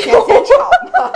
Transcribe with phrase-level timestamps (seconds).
[0.00, 1.12] 天先吵吗？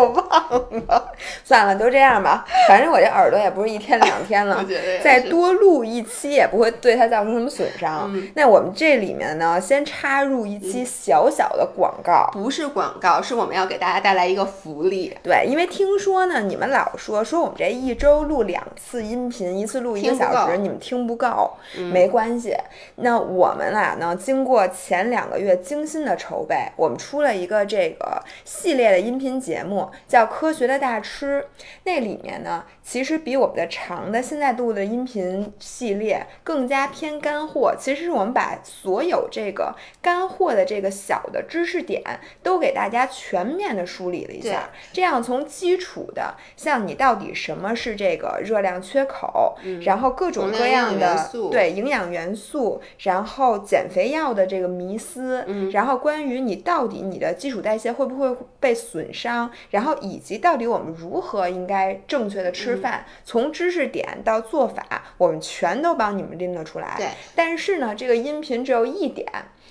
[0.00, 1.12] 我忘了，
[1.44, 2.44] 算了，都这样吧。
[2.68, 4.64] 反正我这耳朵也不是一天两天了，
[5.02, 8.10] 再多录一期也不会对它造成什么损伤。
[8.34, 15.16] 那我们这里面呢，先插入一期小小的广告，不是广告，是我们要给大家带来一个福利。
[15.22, 21.50] 对，因为听说呢，你们老说说我们这一周录两次音频，一次录一个小时，你们听不够，
[21.92, 22.56] 没关系。
[22.96, 29.89] 那我们俩呢，经过前两个月精心的筹备，我们出了一个这个系列的音频节目。
[30.06, 31.46] 叫科学的大吃，
[31.84, 37.72] 那里面呢，其实比我们的长的现在录的音频系列更加偏干货。
[37.78, 39.72] 其实是我们把所有这个
[40.02, 42.02] 干货的这个小的知识点
[42.42, 44.70] 都给大家全面的梳理了一下。
[44.92, 59.48] 这样从基础的，像你到底什么是这个热量缺口，然后各种各样的对营养元素，然后减肥药的这个迷思，然后关于你到底你的基础代谢会不会被损伤。
[59.70, 64.84] 然后以及到底我们如何应该正确的吃饭，从知识点到做法，
[65.18, 66.94] 我们全都帮你们拎了出来。
[66.96, 67.06] 对，
[67.36, 69.26] 但是呢，这个音频只有一点，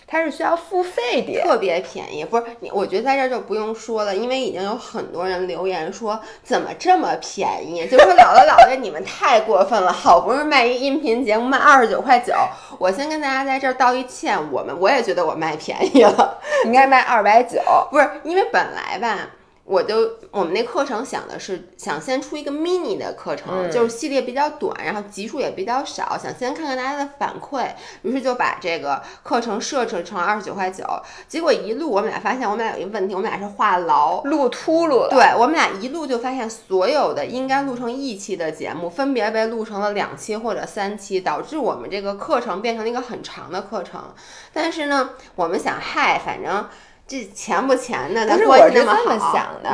[0.07, 2.23] 它是需要付费的，特别便宜。
[2.23, 12.33] 不是你，我觉得在这就不用说了，因为已经有很多人留言说怎么这么便宜，就说姥姥姥爷你们太过分了，好不容易卖一音频节目卖二十九块九，
[12.77, 19.29] 我先跟大家在这儿道一歉，我们我也觉得我卖便宜了，应该卖二百九，不是因为本来吧。
[19.69, 27.67] 我就我们那课程想的是想先出一个 mini 的课程，就是系列比较短，然后集数也比较少，想先看看大家的反馈，
[28.01, 30.83] 于是就把这个课程设置成二十九块九。
[31.27, 35.09] 结果一录，我们俩发现我们俩有一个问题，我们俩是话痨，录秃噜了。
[35.11, 44.15] 对我们俩一录就发现所有的应该录成一期的节目，分别被录成了两期或者三期，导致我们这个课程变成了一个很长的课程。
[44.51, 46.65] 但是呢，我们想，嗨，反正。
[47.09, 49.69] 这钱不钱的，但是我是这么想的，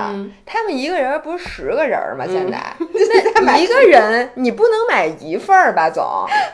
[0.46, 2.26] 他们一个人不是十个人吗？
[2.26, 2.58] 现在
[3.44, 6.04] 那一个人你不能买一份儿吧，总，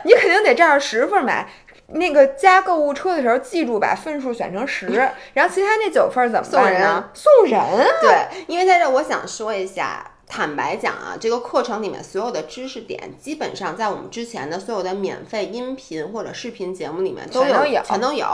[0.04, 1.48] 你肯定得照着十份买。
[1.94, 4.86] 那个加购物车的时候，记住把份数选成十，
[5.34, 7.10] 然后其他那九份怎么办呢？
[7.12, 7.86] 送人啊！
[8.00, 10.11] 对，因为在这我想说一下。
[10.32, 18.26] 坦白讲啊，这个课程里面所有的知识点，基本上在我们之前的所有的免费音频或者视频节目里面都有，全都有。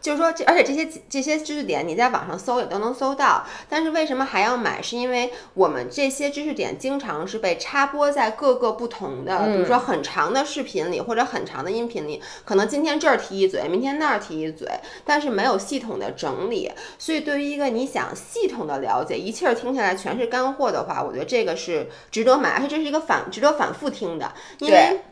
[0.00, 3.46] 就是说，这而且这些这些知识点你在网上搜也都能搜到。
[3.68, 4.82] 但是为什么还要买？
[4.82, 14.68] 是因为我们这些知识点经常是被插播在各个不同的，比如说很长的视频里或者很长的音频里，可能今天这儿提一嘴，明天那儿提一嘴，
[15.04, 16.72] 但是没有系统的整理。
[16.98, 21.43] 所以对于一个你想系统的了解，一气儿听下来全是干货的话，我觉得这。
[21.44, 25.02] 这个是值得买，而且这是一个反值得反复听的，因为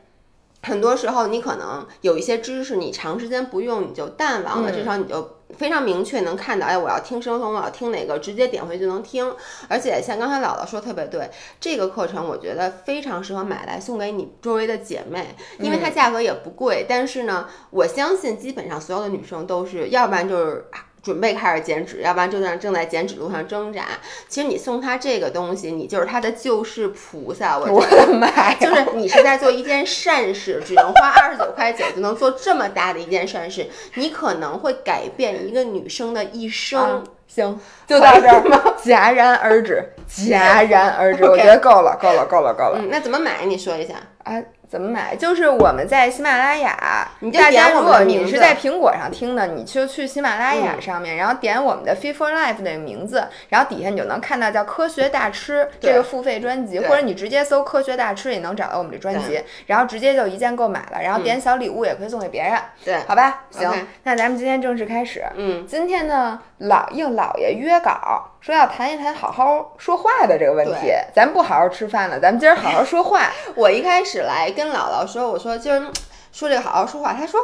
[0.62, 9.31] 很多时候你可能有一些知识，你长时间不用你就淡忘了，至少你就非常明确能看到，哎，我要听生酮，我要听哪个，直接点回去就能听。
[9.69, 16.87] 而且像刚才姥姥说特别对，这个课程我觉得非常适合买来送给你周围的姐妹，因为它价格也不贵。
[16.88, 20.65] 但是呢，我相信基本上所有的女生都是，要不然就是。
[21.03, 23.85] 准备开始减脂，要不然就在正在减脂路上挣扎。
[24.29, 27.59] 其实你送他这个东西，你就是他的救世菩萨。
[27.59, 28.55] 我的妈呀！
[28.61, 37.03] 就是你是在做一件善事，只能花二十九块九就能做这么大的一件善事，你可能会改变一个女生的一生。
[37.27, 38.63] 行，就到这儿 吗？
[38.84, 41.25] 戛然而止， 戛然而止。
[41.25, 42.79] 我觉得够了，够了，够了，够了。
[42.79, 43.47] 嗯，那怎么买？
[43.47, 43.95] 你说一下。
[44.25, 44.43] 啊。
[44.72, 45.15] 怎么买？
[45.15, 63.43] 就是我们在喜马拉雅，大家如果你是在苹果上听的，你就去喜马拉雅上面，然后点我们的 Fit for Life 的名字，然后底下你就能看到叫科学大吃这个付费专辑，或者你直接搜科学大吃也能找到我们这专辑，然后直接就一键购买了，然后点小礼物也可以送给别人，对，好吧？
[63.50, 63.71] 行，
[64.04, 65.22] 那咱们今天正式开始。
[65.37, 68.31] 嗯，今天呢，老应老爷约稿。
[68.41, 73.31] 说要谈一谈好好说话的这个问题，咱不好好吃饭了，咱们今儿好好说话。
[73.55, 75.91] 我一开始来跟姥姥说，我说今儿
[76.33, 77.41] 说这个好好说话，他说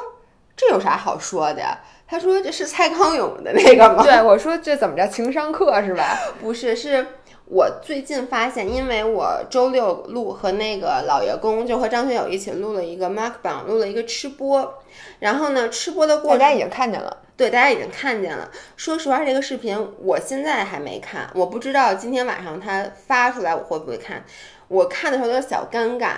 [0.57, 1.79] 这有啥好说的呀？
[2.11, 4.03] 他说这是蔡康永的那个吗？
[4.07, 6.19] 对，我说这怎么着情商课是吧？
[6.41, 7.07] 不是，是
[7.45, 14.83] 我最近发现，因为我周六录和那个老爷公就和张学友一起录了一个 Mark 榜，录了一个吃播，
[15.21, 17.17] 然后呢，吃播的过程大家已经看见了。
[17.39, 18.51] 对，大家已经看见了。
[18.77, 24.25] 说实话，这个视频我现在还没看，我不知道今天晚上他发出来我会不会看。
[24.67, 26.15] 我看的时候有点小尴尬，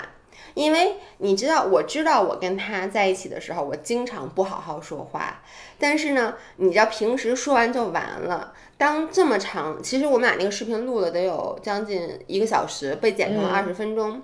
[0.54, 5.42] 因为你知道，我知道我跟他在一起的时候，我经常不好好说话。
[5.78, 8.54] 但是呢，你知道平时说完就完了。
[8.78, 14.22] 当这么长，其实我们俩那个视频录了得有将近一个小时，被剪成了二十分钟。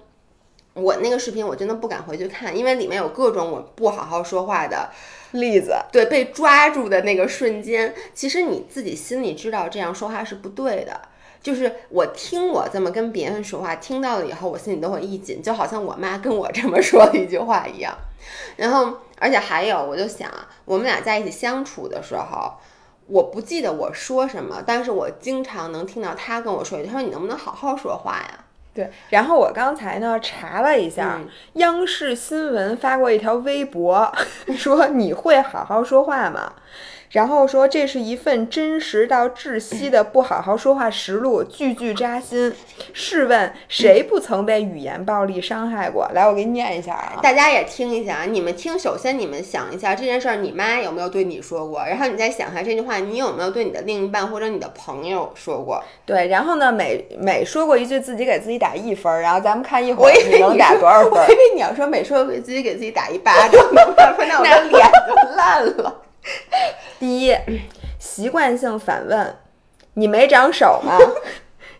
[0.76, 4.90] 我那个视频我真的不敢回去看，因为里面有各种我不好好说话的
[5.30, 5.74] 例子。
[5.90, 11.00] 对，被抓住的那个瞬间，其实你自己心里知道这样说话是不对的。
[11.42, 17.96] 就是我听我这么跟别人说话，听到了以后，我心里都会一紧，就好像我妈跟我这么说的一句话一样。
[18.56, 20.30] 然后，而且还有，我就想，
[20.64, 22.54] 我们俩在一起相处的时候，
[23.06, 28.44] 我不记得我说什么，但是我经常能听到他跟我说一句，他说：“你能不能好好说话呀？”
[28.76, 28.88] 对。
[29.08, 31.18] 然后我刚才呢查了一下，
[31.54, 34.12] 央视新闻发过一条微博，
[34.56, 36.52] 说：“你会好好说话吗？”
[37.16, 42.52] 然后说这是一份真实到窒息的不好好说话实录，句句扎心。
[42.92, 46.06] 试问谁不曾被语言暴力伤害过？
[46.12, 48.24] 来，我给你念一下啊，大家也听一下啊。
[48.26, 51.82] 你们听，首先你们想一下这件事儿，你妈有没有对你说过？
[51.86, 55.82] 然后你再想一下这句话，你有没有对你的另一半或者你的朋友说过？
[56.04, 61.12] 对，然后呢，每每说过一句，自己给自己打一分儿，然后咱们看一会儿你能打多少分。
[61.12, 63.86] 我以为你要说每说给自己给自己打一巴掌， 那
[64.38, 66.02] 我的脸就烂了。
[66.98, 67.36] 第一，
[67.98, 69.36] 习惯性反问
[69.94, 70.98] ：“你没长手吗？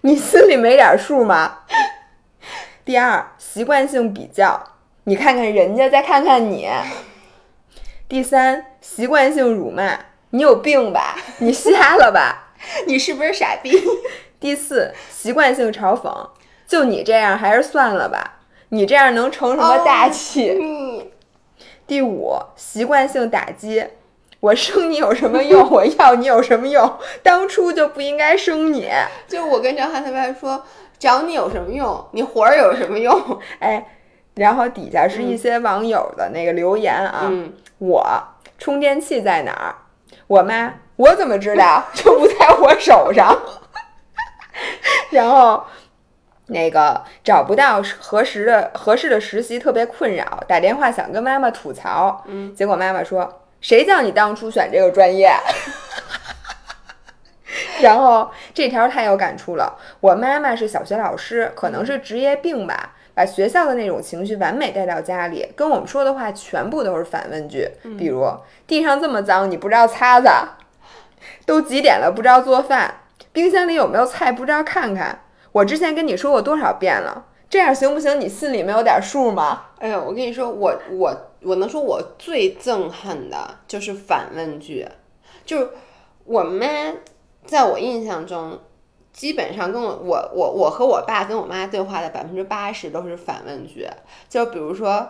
[0.03, 1.61] 你心里没点数吗？”
[2.85, 4.73] 第二，习惯性比较
[5.05, 6.69] ：“你看看人家，再看看你。”
[8.09, 9.99] 第三，习惯性辱骂
[10.31, 11.17] ：“你有病吧？
[11.39, 12.53] 你瞎了吧？
[12.87, 13.83] 你是不是傻逼？”
[14.39, 16.31] 第四，习惯性嘲讽
[16.69, 18.41] ：“就你这样，还是算了吧？
[18.69, 21.11] 你这样能成什么大器？”
[21.87, 23.85] 第五，习惯性打击。
[24.47, 25.69] 我生你有什么用？
[25.73, 26.99] 我要你有什么用？
[27.21, 28.89] 当初就不应该生你。
[29.27, 30.63] 就我跟张翰他爸说，
[31.01, 32.07] 找你有什么用？
[32.13, 33.21] 你活儿有什么用？
[33.59, 33.85] 哎，
[34.35, 37.29] 然后底下是一些网友的那个留言啊。
[37.79, 38.07] 我
[38.57, 39.75] 充电器在哪儿？
[40.29, 41.83] 我妈，我怎么知道？
[41.93, 43.37] 就不在我手上。
[45.11, 45.65] 然后
[46.47, 52.23] 那个找不到合适的合适的实习，特别困扰，打电话想跟妈妈吐槽。
[52.27, 53.43] 嗯，结果妈妈说。
[53.61, 55.31] 谁叫你当初选这个专业？
[57.81, 59.79] 然后这条太有感触了。
[60.01, 67.69] 我妈妈是小学老师，可能是职业病吧，把学校的那种情绪完美带到家里，跟我们说的话全部都是反问句。
[67.99, 68.27] 比如
[68.67, 70.57] 地上这么脏，你不知道擦擦？
[71.45, 72.95] 都几点了，不知道做饭？
[73.33, 75.21] 冰箱里有没有菜，不知道看看？
[75.53, 77.27] 我之前跟你说过多少遍了？
[77.49, 78.19] 这样行不行？
[78.21, 79.67] 你心里没有点数吗？
[79.79, 81.15] 哎呦，我跟你说，我我
[81.47, 84.87] 我能说，我最憎恨的就是反问句，
[85.45, 85.71] 就是
[86.25, 86.67] 我妈
[87.45, 88.59] 在我印象中，
[89.13, 93.89] 基本上跟我我我我和我爸跟我妈对话的百分之八十都是反问句，
[94.29, 95.09] 就比如说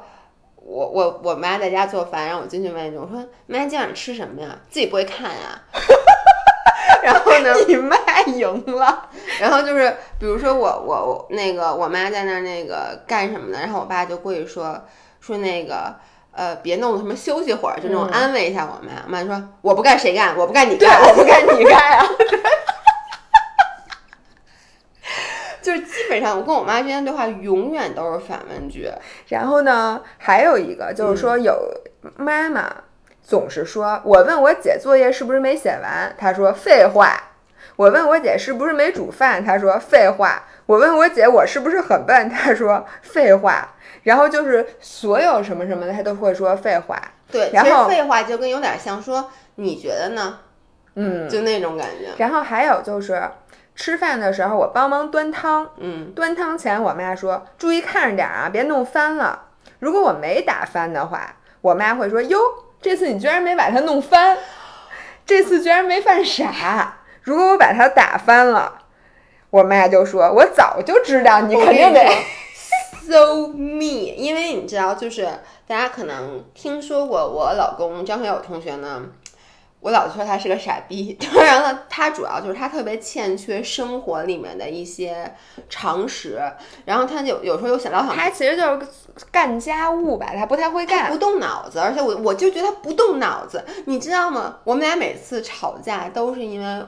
[0.57, 4.59] 我我我妈在家做饭，让我进去问一句，我说妈今晚吃什么呀？
[4.69, 5.63] 自己不会看呀。
[7.03, 7.55] 然后呢？
[7.69, 7.97] 你妈
[8.27, 9.09] 赢了。
[9.41, 13.59] 然后就是，比如说我我我那个我妈在那那个干什么呢？
[13.61, 14.83] 然后我爸就过去说
[15.21, 15.95] 说那个
[16.37, 18.93] 呃，别弄，什么休息会儿，就那种安慰一下我妈。
[19.07, 20.37] 我妈说我不干谁干？
[20.37, 22.07] 我不干你干，我不干你干啊。
[25.63, 28.89] 就是基本上我跟我妈之间对话永远都是反问句。
[29.29, 31.59] 然后呢，还有一个就是说有
[32.17, 32.73] 妈妈。
[33.29, 37.21] 总是说，我问我姐作业是不是没写完，她说废话。
[37.75, 40.45] 我问我姐是不是没煮饭，她说废话。
[40.67, 43.75] 我问我姐我是不是很笨，她说废话。
[44.07, 46.97] 然后就是所有什么什么的，他都会说废话。
[47.29, 50.39] 对，然后废话就跟有点像说你觉得呢？
[50.95, 52.13] 嗯，就那种感觉。
[52.17, 53.29] 然后还有就是
[53.75, 59.43] 吃饭的时候，我帮忙端汤，嗯，端汤前我妈说注意看着点啊，别弄翻了。
[59.81, 62.39] 如果我没打翻的话，我妈会说哟。
[62.81, 64.39] 这次你居然没把它弄翻，
[65.25, 66.99] 这次居然没犯傻。
[67.23, 68.83] 如果我把它打翻了，
[69.51, 72.09] 我妈就说：“我早就知道你肯定得
[73.11, 75.27] so me。”因为你知道，就是
[75.67, 79.03] 大家可能听说过我老公张学友同学呢。
[79.81, 85.33] 我老说他是个傻逼，当然了，他主要就是他特别欠缺生活里面的一些
[85.69, 86.41] 常识，
[86.85, 88.87] 然后他有有时候又想到想，他其实就是
[89.31, 94.57] 干家务吧，他不太会干，不动脑子，而且我我就觉得他不动脑子，你知道吗？
[94.65, 96.87] 我们俩每次吵架都是因为，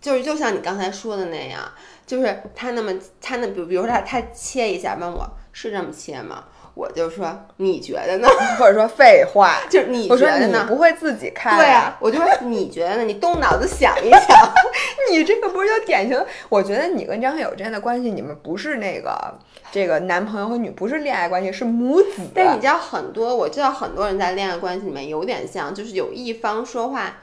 [0.00, 1.60] 就是就像你刚才说的那样，
[2.06, 6.44] 就是他那么他那比比如说他他切一下问我是这么切吗？
[6.74, 8.28] 我就说你觉得呢？
[8.60, 10.66] 或者说废话， 就是你觉得呢？
[10.68, 11.56] 不会自己看？
[11.56, 13.04] 对啊，我就说 你觉得呢？
[13.04, 14.52] 你动脑子想一想，
[15.10, 16.22] 你这个不是就典型？
[16.50, 19.34] 我觉得你跟张学友之间的关系，你们不是那个
[19.72, 22.20] 这个男朋友和女，不是恋爱关系，是母子。
[22.34, 27.20] 但你知道很多，我知道很多人在恋爱关系里面有点像，就是有一方说话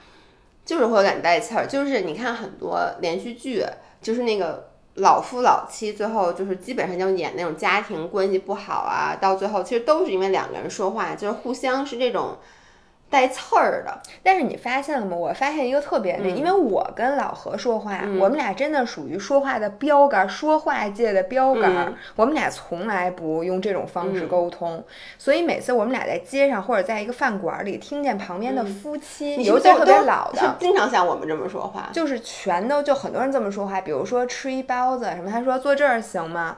[0.66, 1.68] 就是会有点带刺儿。
[1.68, 3.64] 就是你看很多连续剧，
[4.02, 12.38] 就是那个老夫老妻最后就是基本上就演那种家庭关系不好啊，到最后其实都是因为两个人说话就是互相是这种。
[13.14, 15.16] 带刺儿的，但是你发现了吗？
[15.16, 21.72] 我发现一个特别嗯因为我跟老何说话，我们俩真的属于说话的标杆，说话界的标杆。
[21.72, 24.84] 嗯我们俩从来不用这种方式沟通，
[25.20, 30.56] 所以每次我们俩在街上或者在一个饭馆里听见旁边的夫妻，你尤其是特别老的。
[30.60, 36.58] 经常像我们这么说话，就是全都就很多人这么说话，比如说吃一包子什么，他说坐这儿行吗？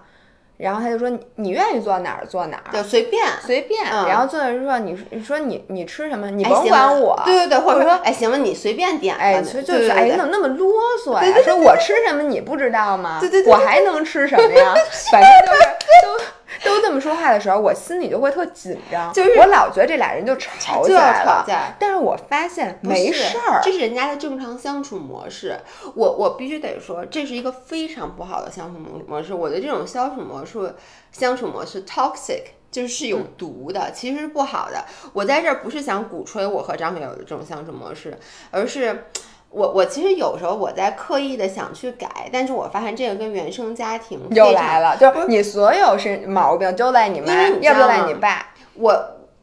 [0.58, 3.26] 然后他就说你你愿意坐哪儿坐哪儿，就随便。
[3.46, 3.84] 随便。
[3.92, 7.22] 嗯然后坐那儿说你你说你你吃什么，你哎甭管我。
[7.26, 9.22] 对对对，或者说哎，行了，你随便点吧。
[9.22, 10.72] 哎，就就是哎，你怎么那么啰
[11.06, 11.36] 嗦呀？
[11.44, 13.18] 说我吃什么你不知道吗？
[13.20, 14.74] 对对对我还能吃什么呀？
[15.12, 15.64] 反正就是
[16.04, 16.24] 都
[16.66, 21.44] 都这么说话的时候，我心里就会特紧张，就是我老觉得这俩人就吵起就要来了。
[21.44, 21.76] 吵架。
[21.80, 25.58] 但是我发现没事儿，这是人家的正常相处模式。
[25.94, 29.34] 我我必须得说，这是一个非常不好的相处模模式。
[29.34, 30.76] 我的这种相处模式，
[31.12, 32.42] 相处模式 toxic。
[32.72, 34.84] 就是是有毒的，其实是不好的。
[35.14, 38.18] 我在这儿不是想鼓吹我和张学友的这种相处模式，
[38.52, 39.06] 而是
[39.50, 48.48] 我我其实有时候我在刻意的想去改，但是我发现这个跟原生家庭又来了，就是你所有是毛病都赖你妈要不就赖你爸。
[48.74, 48.94] 我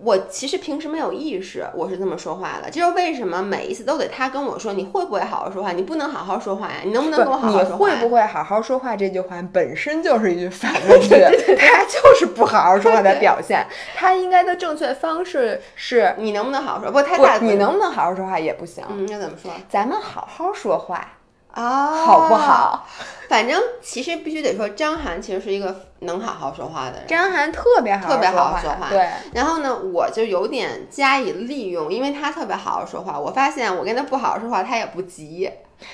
[0.05, 2.71] 我其实平时没有意识，我是这么说话的。
[2.71, 5.73] 这就是为什么每一次都得他跟我说，你会不会好好说话？
[5.73, 6.79] 你不能好好说话呀？
[6.85, 7.97] 你能不能跟我好好说话你？
[7.97, 8.97] 会不会好好说话？
[8.97, 11.09] 这句话本身就是一句反 问句，
[11.57, 13.65] 他就是不好好说话的表现。
[13.95, 16.91] 他应该的正确方式是，你能不能好好说？
[16.91, 18.85] 不，他不大，你能不能好好说话也不行。
[18.91, 21.07] 嗯，那怎么说咱们好好说话，
[21.53, 22.05] 啊？
[22.05, 22.35] 好不？
[22.35, 22.87] 好？
[23.29, 27.07] 反正其实必须得说，张涵其实是一个能好好说话的人。
[27.07, 33.19] 张涵特别好特别好好好说话对，然后呢，我就有点加以利用，因为他特别好好说话。
[33.19, 35.51] 我发现我跟他不好好说话，他也不急，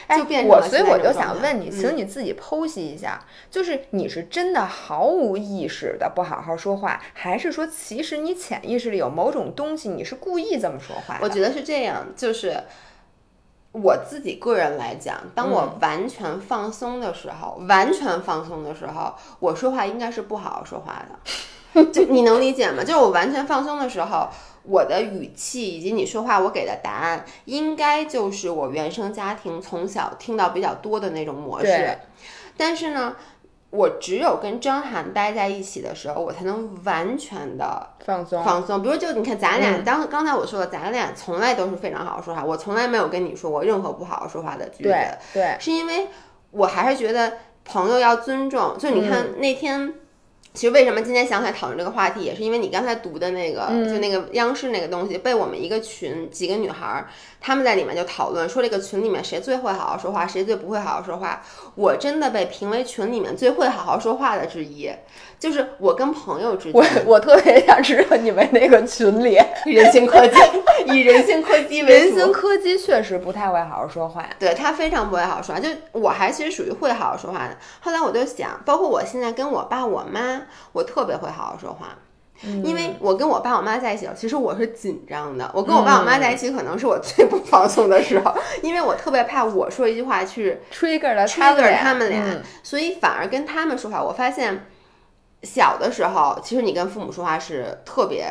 [0.09, 11.21] 哎就变成我，所以我就想问你，请你自己剖析一下，就是你是真的毫无意识的不好好说话，还是说其实你潜意识里有某种东西，你是故意这么说话？
[11.23, 12.65] 我觉得是这样，就是
[13.73, 21.85] 我自己个人来讲，当我完全放松的时候，完全放松的时候，我说话应该是不好好说话的。
[21.93, 22.83] 就你能理解吗？
[22.83, 24.29] 就是我完全放松的时候，
[24.63, 31.99] 我的语气以及你说话我给的答案，应该就是我原生家庭从小听到比较多的那种模式对。
[32.57, 33.15] 但是呢，
[33.71, 38.83] 我只有跟张涵待在一起的时候，我才能完全的放松，放松。
[38.83, 46.09] 比如就你看咱俩，当刚才我说的，咱俩从来都是非常好好说话，我从来没有跟你说过任何不好好说话的句子，对对，是因为
[46.51, 47.35] 我还是觉得
[47.65, 48.77] 朋友要尊重。
[48.79, 49.95] 就你看那天。
[50.55, 57.07] 其实为什么今天想起来讨论这个话题，也是因为你刚才读的那个，就那个央视那个东西，被我们一个群几个女孩
[57.39, 61.43] 儿，她们在里面就讨论说这个群里面谁最会好好说话，谁最不会好好说话。
[61.75, 64.91] 我真的被评为群里面最会好好说话的之一，
[65.39, 70.35] 就是我跟朋友之间，我我特别想知道你们那个群里， 人性科技，
[70.93, 71.93] 以人性科技为主。
[71.93, 74.25] 人形科技确实不太会好好说话。
[74.39, 77.57] 对他非常不会好好说话，就我还其实属于会好好说话的。
[77.81, 80.43] 后来我就想，包括我现在跟我爸我妈，
[80.73, 81.97] 我特别会好好说话。
[82.43, 85.51] 因为我跟我爸我妈在一起，其实我是紧张的。
[85.55, 92.43] 我跟我爸我妈在一起，可能是我最不放松的时候，因为我特别怕我说一句话去 trigger 了 trigger 他们俩，嗯。
[92.63, 94.67] 所以反而跟他们说话，我发现
[95.43, 98.27] 小的时候，其实你跟父母说话是特别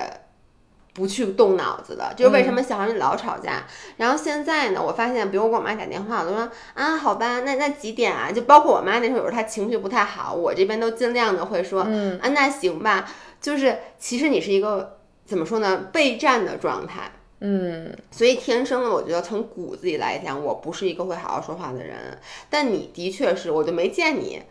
[0.98, 3.68] 不去动脑子的，就是为什么小孩你老吵架。
[3.98, 8.32] 然后现在呢，我发现，比如我给我妈打电话，我都说啊，好吧，那那几点啊？
[8.32, 13.08] 就包括我妈那时候有时候她情绪不太好，我这边都尽量的会说，嗯啊，那行吧。
[13.40, 17.12] 就是其实你是一个怎么说呢，备战的状态。
[17.42, 22.18] 嗯，所以天生的，我觉得从骨子里来讲，我不是一个会好好说话的人。
[22.50, 24.42] 但你的确是，我就没见你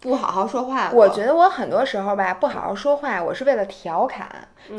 [0.00, 0.90] 不好好说话。
[0.92, 4.26] 我觉得我很多时候吧，不好好说话，我是为了调侃。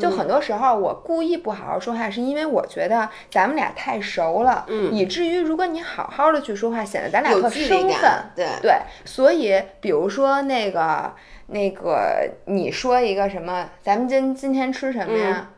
[0.00, 8.10] 就很多时候我故意不好好说话，是因为我觉得咱们俩太熟了，嗯以至于如果你好好的去说话，显得咱俩特生分。
[8.34, 8.74] 对，对，
[9.04, 11.12] 所以比如说那个
[11.46, 15.50] 那个，你说一个什么，咱们今今天吃什么呀？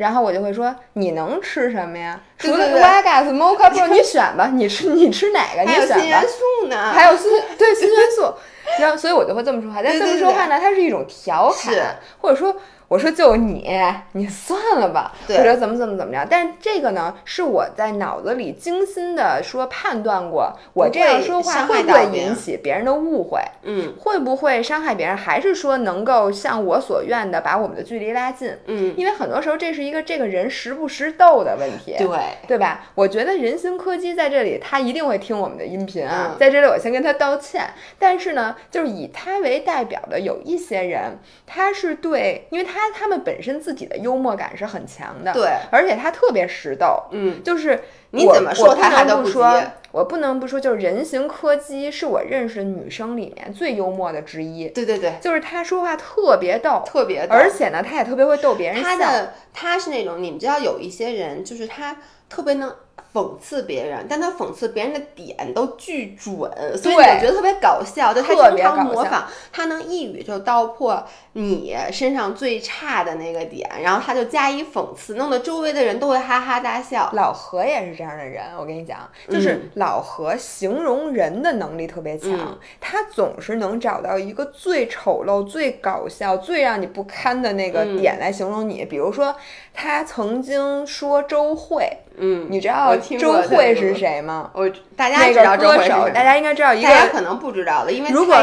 [0.00, 2.18] 然后我就会说，你能吃什么呀？
[2.38, 5.60] 除了对对对 Wagas Mocha Pro，你选吧，你吃你吃哪个？
[5.60, 6.22] 你还有选吧新元。
[6.22, 8.32] 素呢，还有新对新元素，
[8.80, 9.82] 然后所以我就会这么说话。
[9.84, 12.56] 但这么说话呢，它是一种调侃，或者说
[12.90, 13.70] 我说就你，
[14.14, 16.26] 你算了吧，或者怎么怎么怎么样。
[16.28, 23.40] 但是这个呢，是我在脑子里精心的说判断过，我这样说话会不会引起别人的误会？
[23.62, 25.16] 嗯，会不会伤害别人？
[25.16, 28.52] 还是说能够像我所愿的把我们的距离拉近？
[28.66, 32.08] 嗯，因为很多时候这是一个这个人识不识逗的问题，对
[32.48, 32.86] 对吧？
[32.96, 37.70] 我觉得人形柯基在这里，他一定会听我们的音频啊，嗯在这里我先跟他道歉。
[38.00, 58.88] 但是呢，就是以他为代表的有一些人，他是对，因为他他他们本身自己的幽默感是很强的，对，而且他特别识逗，嗯，就是你怎么说他还都不不说，我不能不说，就是人形柯基是我认识的女生里面最幽默的之一，对对对，就是他说话特别逗，特别逗而且呢，他也特别会逗别人笑。
[58.88, 61.96] 他的他是那种，你们知道有一些人，就是他
[62.28, 62.74] 特别能
[63.12, 68.12] 讽刺别人，但他讽刺别人的点都巨准，所以我觉得特别搞笑。
[68.14, 71.04] 就他经常模仿，他能一语就道破
[71.34, 77.10] 你身上最差的那个点，然后他就加以讽刺，弄得周围的人都会哈哈大笑。
[77.14, 88.84] 老何也是这样的人，我跟你讲，就是嗯老何形容人的能力特别强，嗯他总是能找到一个最丑陋、最搞笑、最让你不堪的那个嗯点来形容你。
[88.84, 89.34] 比如说，
[89.72, 94.50] 他曾经说周慧，嗯，你知道我听周过慧是谁吗？
[94.54, 96.88] 我大家那知道歌手，周慧是谁大家应该知道一个。
[96.88, 98.36] 大家可能不知道的，因为如果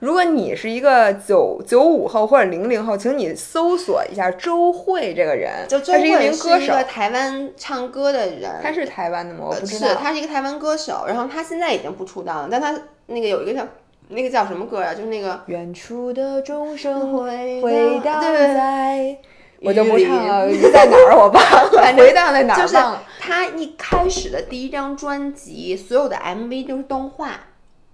[0.00, 9.46] 如果你是一个九九五后或者零零后，请你搜索一下周慧这个人，就周他是一慧名歌手台湾唱歌的人，他是台湾的吗？
[9.48, 9.94] 我不知是道。
[9.94, 12.74] 他是一个台湾歌手，然后他现在已经不出道了，但他
[13.06, 13.66] 那个有一个叫
[14.08, 14.92] 那个叫什么歌啊？
[14.92, 19.16] 就是那个远处的钟声回回荡在，
[19.64, 21.42] 我就不雨里唱了，在哪儿我忘
[21.72, 23.02] 了， 回荡在哪就是儿忘了。
[23.18, 27.30] 他一开始的第一张专辑，所有的 MV 都是动画，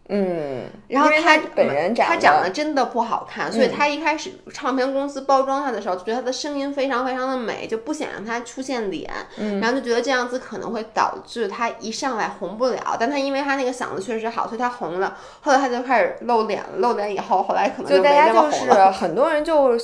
[0.09, 9.09] 嗯，然后他本人长他长得真的不好看，所以嗯他一开始唱片公司包装他的时候，就觉得他的声音非常非常的美，就不想让他出现脸，
[9.39, 12.97] 嗯然后就觉得这样子可能会导致他一上来红不了。
[12.99, 15.17] 但他因为他那个嗓子确实好，所以他红了。
[15.43, 18.69] 后来他就开始露脸了，露脸以后，后来可能就大家就是。
[18.91, 19.79] 很多人就。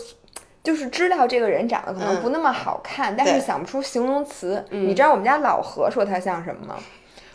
[0.67, 4.65] 就是知道这个人长得可能嗯不那么好看，但是想不出形容词。
[4.71, 6.75] 嗯你知道我们家老何说他像什么吗？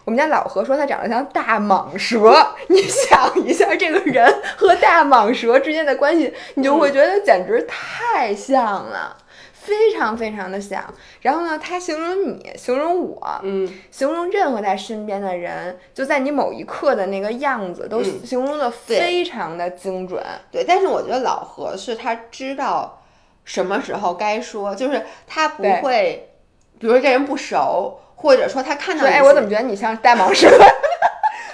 [0.04, 2.36] 我们家老何说他长得像大蟒蛇。
[2.68, 9.16] 你想一下，这个人和大蟒蛇之间的关系，你就会觉得简直太像了，
[9.54, 10.84] 非常非常的像。
[11.22, 20.22] 然后呢，他形容你，形容我，嗯，形容任何在身边的人，就在你某一刻的那个样子，都嗯形容的非常的精准。
[20.52, 20.66] 对。
[20.68, 23.00] 但是我觉得老何是他知道
[23.44, 26.32] 什么时候该说，就是他不会，
[26.80, 30.50] 比如说这人不熟，或者说他看到哎，我怎么觉得你像大蟒蛇？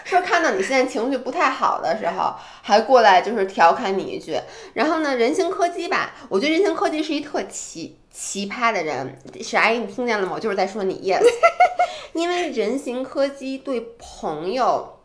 [0.05, 4.39] 说看到你现在情绪不太好的时候，还过来就是调侃你一句。
[4.73, 9.19] 然后呢，人形柯基吧，我觉得人形柯基是一特奇奇葩的人。
[9.41, 10.31] 史阿姨，你听见了吗？
[10.35, 11.21] 我就是在说你 yes，
[12.13, 14.99] 因为人形柯基对朋友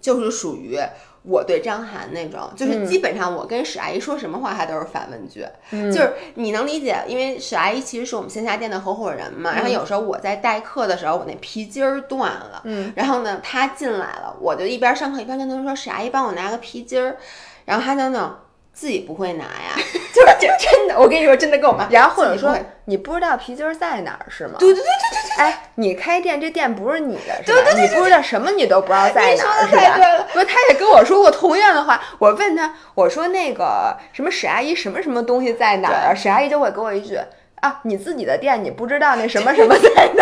[0.00, 0.78] 就是属于。
[1.22, 17.16] 我对张涵那种，就是基本上我跟史阿姨说什么话，她都是反问句，就是你能理解，因为史阿姨其实是我们线下店的合伙人嘛，然后有时候我在代课的时候，我那皮筋儿断了，嗯，然后呢，她进来了，我就一边上课一边跟她说，史阿姨帮我拿个皮筋儿，
[17.64, 18.30] 然后她就那种
[18.72, 19.76] 自己不会拿呀，
[20.12, 22.56] 就是这真的，我跟你说真的跟我妈，然后或者说
[22.86, 24.54] 你不知道皮筋儿在哪儿是吗？
[24.58, 27.70] 对对对对对对哎，你开店这店不是你的，是吧？
[27.80, 29.80] 你不知道什么你都不知道在你说的哪儿，是吧？
[29.80, 32.02] 太对了不是，他也跟我说过同样的话。
[32.18, 36.14] 我问他，我说那个什么史阿姨什么什么东西在哪儿啊？
[36.14, 37.18] 史阿姨就会给我一句
[37.60, 40.21] 啊，你自己的店你不知道那什么什么在哪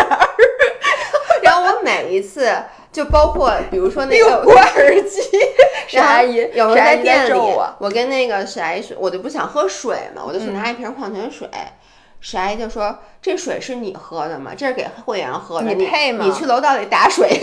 [2.03, 2.51] 每一次
[2.91, 5.21] 就包括比如说那个挂耳机，
[5.87, 7.75] 史然后阿姨有时候在店里，我。
[7.79, 11.47] 我跟那个史阿姨说，我就不想喝水嘛，我就去嗯拿一瓶矿泉水。
[12.19, 14.51] 史阿姨就说：“这水是你喝的吗？
[14.55, 17.27] 这是给会员喝的，你你配吗你去楼道里打水。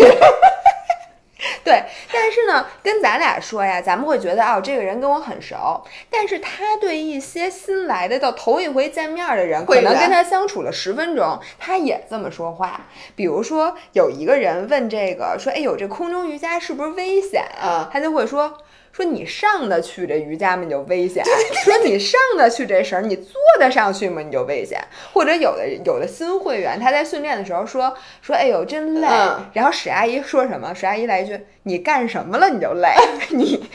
[1.63, 12.87] 对，但是呢，跟咱俩说呀，咱们会觉得哦，这个人跟我很熟，但是他对一些新来的到头一回见面的人，可能跟他相处了十分钟，他也这么说话。
[13.15, 18.59] 比如说，有一个人问这个说：“哎呦，这空中瑜伽是不是危险啊？”他就会说。
[18.99, 20.65] 说你上得去这瑜伽吗？
[20.65, 21.25] 你就危险。
[21.65, 24.21] 说你上得去这绳儿，你坐得上去吗？
[24.21, 24.81] 你就危险。
[25.13, 29.07] 或者有的有的新会员他在训练的时候说说，哎呦真累。
[29.09, 30.75] 嗯然后史阿姨说什么？
[30.75, 32.49] 史阿姨来一句：“你干什么了？
[32.51, 32.89] 你就累？
[33.31, 33.69] 你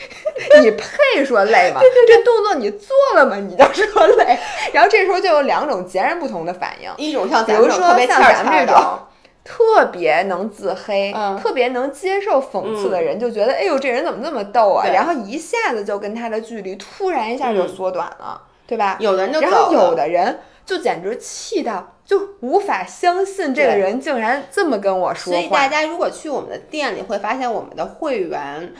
[0.60, 1.80] 你配说累吗？
[2.06, 3.36] 这动作你做了吗？
[3.36, 4.38] 你就说累。”
[4.74, 6.90] 然后这时候就有两种截然不同的反应。
[6.98, 8.98] 一种像比如说咱们这种特别像咱们欠儿欠的，这种
[9.44, 14.86] 特别能自黑、嗯特别能接受讽刺的人，就觉得哎呦这人怎么这么逗啊？
[14.92, 18.42] 然后一下子就跟他的距离突然一下就嗯缩短了。
[18.66, 18.96] 对吧？
[18.98, 25.38] 有的人就然后有的人就简直气到就无法相信这个人竟然这么跟我说话。
[25.38, 28.72] 所以大家如果去我们的店里，会发现我们的会员。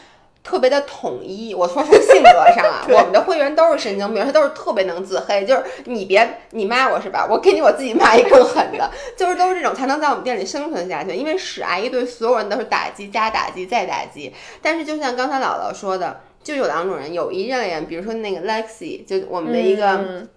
[0.45, 7.27] 特别的统一，我说从性格上啊， 我们的会员都是神经病，他都是特别能自黑，就是你别你骂我是吧？
[7.29, 11.15] 我给你我自己骂一更狠的， 就是都是这种才能在我们店里生存下去。
[11.15, 14.35] 因为史阿姨对所有人都是打击加打击再打击。
[14.61, 20.29] 但是就像刚才姥姥说的，就有两种人，有一类人，比如说那个 Lexi，就我们的一个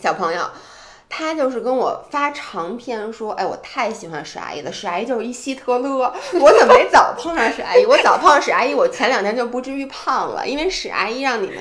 [0.00, 0.42] 小朋友。
[1.10, 7.84] 他就是跟我发长篇说，哎，我太喜欢史阿姨了，史阿姨就是一希特勒，我怎么没早碰上史阿姨？
[7.84, 11.58] 我早碰上史阿姨，我前两天就不至于胖了，因为史阿姨让你们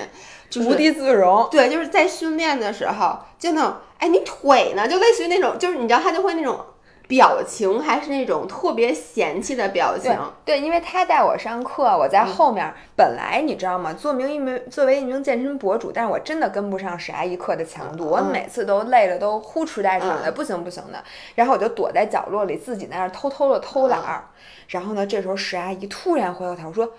[0.66, 1.48] 无地自容。
[1.52, 4.88] 对，就是在训练的时候，就那种，哎，你腿呢？
[4.88, 6.64] 就类似于那种，就是你知道，他就会那种。
[7.10, 10.16] 表情还是那种特别嫌弃的表情。
[10.46, 12.72] 对，因为他带我上课，我在后面。
[12.96, 13.92] 本来你知道吗？
[13.92, 21.04] 做名一名，作为一名健身博主，但是我真的跟不上史阿姨课的强度，我每次都累的都呼哧带喘的，不行不行的。
[21.34, 24.26] 然后我就躲在角落里，自己在那儿偷偷的偷懒儿。
[24.68, 26.92] 然后呢，这时候史阿姨突然回过头说。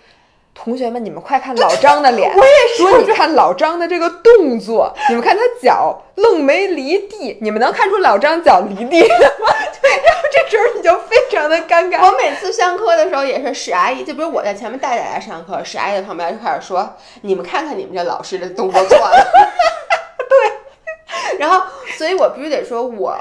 [0.53, 2.31] 同学们，你们快看老张的脸！
[2.37, 9.47] 我也说，你看老张的这个动作， 你们看他脚愣没离地，你们能看出老张脚离地了吗？
[9.81, 12.05] 对， 然后这时候你就非常的尴尬。
[12.05, 19.17] 我每次上课的时候也是，史阿姨就比如我在前面带大家上课，史阿姨在旁边就开始说：“你们看看你们这老师的动作错了。
[20.29, 21.63] ”对，然后
[21.97, 23.17] 所以我必须得说，我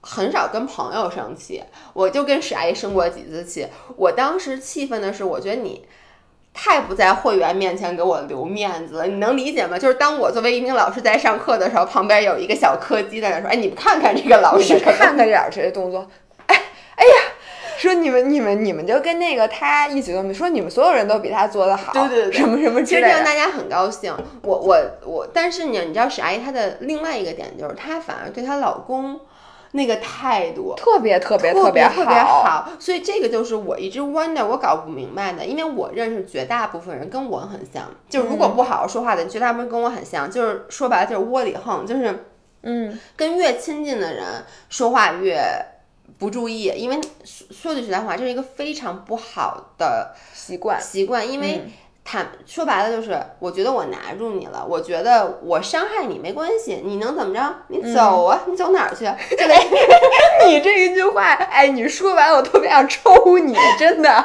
[0.00, 1.62] 很少跟朋友生气，
[1.92, 3.66] 我就跟史阿姨生过几次气。
[3.96, 5.86] 我当时气愤的是，我觉得你。
[6.60, 9.78] 太不在会员面前给我留面子了，你能理解吗？
[9.78, 16.04] 就是当我作为一名老师在上课的时候，旁边有一个小柯基在那说：“哎，你们看看这个老师，看看这老师的动作。”
[16.46, 16.60] 哎，
[16.96, 17.12] 哎呀，
[17.78, 24.12] 说你们、你们、你们就跟那个他一起动，说你们所有人都比他做的好，对对对，什么什么其实让大家很高兴。
[24.42, 29.20] 我我我，但是你你知道史阿姨她的另外一个点就是，她反而对她老公。
[29.72, 30.74] 那个态度。
[30.76, 42.26] 特别特别特别特别好，所以这个就是我一直 wonder 我搞不明白的，因为我认识绝大部分人跟我很像，就如果不好好说话的，绝大部分跟我很像，就是说白了就是窝里横，就是
[42.62, 45.40] 嗯，跟越亲近的人说话越
[46.18, 50.80] 不注意，因为说句实在话，这是一个非常不好的习惯。
[50.80, 51.62] 习惯，因为。
[52.10, 57.54] 坦说白了就是，我觉得我拿住你了，我觉得我伤害你没关系，你能怎么着？
[57.68, 59.04] 你走啊，你走哪儿去？
[60.46, 64.24] 你这一句话，哎，你说完我特别想抽你，真的，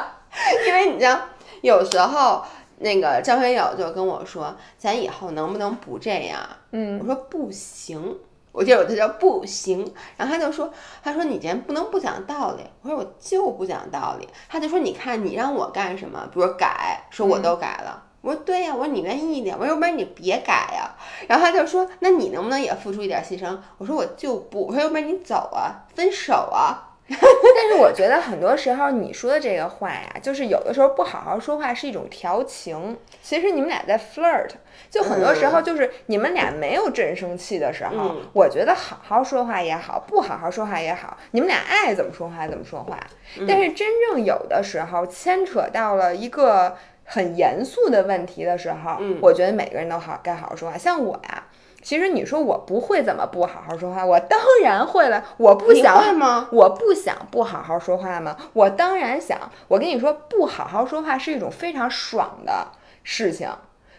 [0.66, 1.28] 因为你知道，
[1.60, 2.42] 有时候
[2.78, 6.40] 那个张学友就跟我说，咱以后能不能不这样？
[6.72, 8.16] 嗯，我说不行。
[8.54, 9.84] 我就有他叫不行，
[10.16, 12.62] 然后他就说，他说你这人不能不讲道理。
[12.82, 14.28] 我说我就不讲道理。
[14.48, 16.24] 他就说，你看你让我干什么？
[16.32, 18.00] 比如改，说我都改了。
[18.20, 19.56] 我说对呀，我说你愿意一点。
[19.58, 20.94] 我说要不然你别改呀。
[21.26, 23.58] 然后他就说，那你能不能也付出一点牺牲？
[23.76, 24.68] 我说我就不。
[24.68, 26.83] 我说要不然你走啊，分手啊。
[27.10, 32.96] 但是我觉得很多时候你说的这个话呀，就是有的时候不好好说话是一种调情。
[33.22, 34.50] 其实你们俩在 flirt，
[34.90, 42.98] 就很多时候就是你们俩没有真生气的时候，我觉得好好说话也好，不好好说话也好，你们俩爱怎么说话怎么说话。
[43.46, 50.78] 但是真正有的时候牵扯到了一个很严肃的问题的时候，我觉得每个人都好该好好说话。
[50.78, 51.44] 像我呀。
[51.84, 55.22] 其实你说我不会怎么不好好说话，我当然会了。
[55.36, 56.48] 我不想吗？
[56.50, 58.36] 我不想不好好说话吗？
[58.54, 59.38] 我当然想。
[59.68, 62.68] 我跟你说，不好好说话是一种非常爽的
[63.02, 63.50] 事情，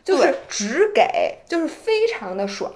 [0.04, 2.72] 就是只给，就是非常的爽。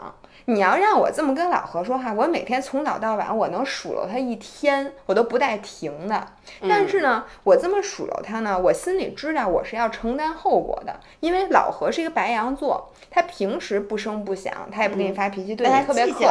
[0.50, 6.28] 你要让我这么跟老何说话，我每天从早到晚，我能数落他一天，我都不带停的。
[6.68, 16.26] 但是呢，我这么数落他呢，我心里知道我是要承担后果的，因为老何是一个白羊座，他平时不声不响，他也不给你发脾气，对你特别客气。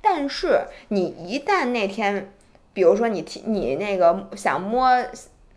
[0.00, 2.32] 但是你一旦那天，
[2.72, 4.88] 比如说你提你那个想摸，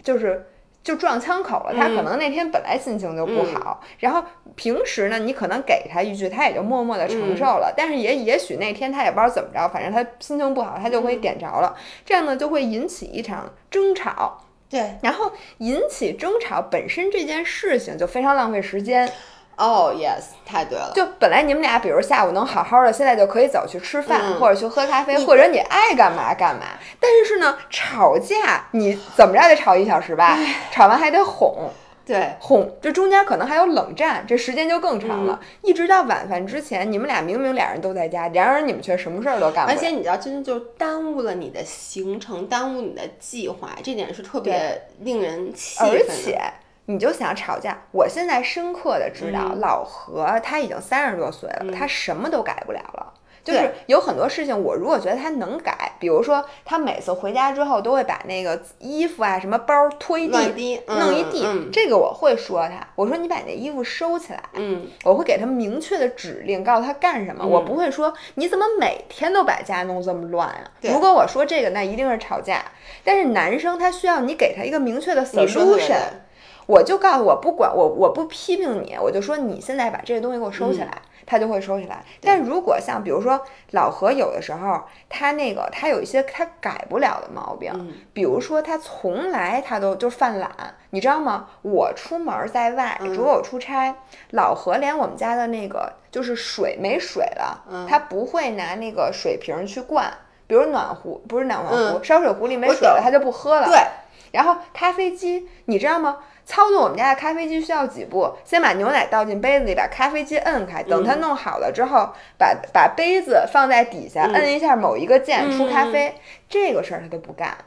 [0.03, 0.47] 就是。
[0.85, 4.23] 就撞枪口了，他可能那天本来心情就不好，然后
[4.55, 7.73] 平时呢，你可能给他一句，他也就默默的承受了。
[7.75, 14.37] 但是也也许那天他也不知道怎么着，反正他心情不好，他就会点着了，这样呢就会引起一场争吵。
[14.69, 19.11] 对，然后引起争吵本身这件事情就非常浪费时间。
[19.57, 20.91] 哦，yes，太对了。
[20.93, 26.63] 就本来你们俩，比如下午能好好的，现在就可以走去吃饭，或者去喝咖啡，或者你爱干嘛干嘛。
[26.99, 30.37] 但是呢，吵架你怎么着得吵一小时吧？
[30.71, 31.69] 吵完还得哄，
[32.05, 32.69] 对，哄。
[32.81, 35.39] 这中间可能还有冷战，这时间就更长了。
[35.61, 39.77] 一直到晚饭之前，你们俩明明俩人都在家，然而你们却什么事儿都干不了。
[39.77, 45.95] 而且你知道，真的就耽误了你的行程，耽误你的计划，这点是特别令人气愤的。
[45.95, 46.41] 而且。
[46.85, 47.77] 你就想吵架。
[47.91, 53.13] 我现在深刻的知道，老何他已经三十多岁了，他什么都改不了了。
[53.43, 70.61] 就是有很多事情，我如果觉得他能改，比如说他每次回家之后都会把那个衣服啊、什么包拖一地、弄一地，这个我会说他，我说你把那衣服收起来，嗯，我会给他明确的指令，告诉他干什么，我不会说你怎么每天都把家弄这么乱啊。
[70.81, 72.65] 如果我说这个，那一定是吵架。
[73.03, 75.99] 但是男生他需要你给他一个明确的 solution，
[76.65, 80.91] 我就告诉我不管我我不批评你，我就说你现在把这个东西给我收起来。
[81.27, 87.73] 他就会收起来，但如果像比如说老何有的时候，他那个他有一些他改不了的毛病，
[88.13, 90.51] 比如说他从来他都就犯懒，
[90.91, 91.47] 你知道吗？
[91.63, 93.95] 我出门在外，如果我出差，
[94.33, 100.13] 老何连我们家的那个就是水没水了，他不会拿那个水瓶去灌，
[100.45, 103.65] 比如暖壶不是暖壶，烧水壶里没水了，他就不喝了。
[103.65, 103.79] 对，
[104.31, 106.19] 然后咖啡机，你知道吗？
[106.45, 108.31] 操作我们家的咖啡机需要几步？
[108.45, 110.83] 先把牛奶倒进杯子里，把咖啡机摁开。
[110.83, 116.15] 等它弄好了之后，把把杯子放在底下，摁一下某一个键出咖啡。
[116.47, 117.57] 这个事儿他都不干。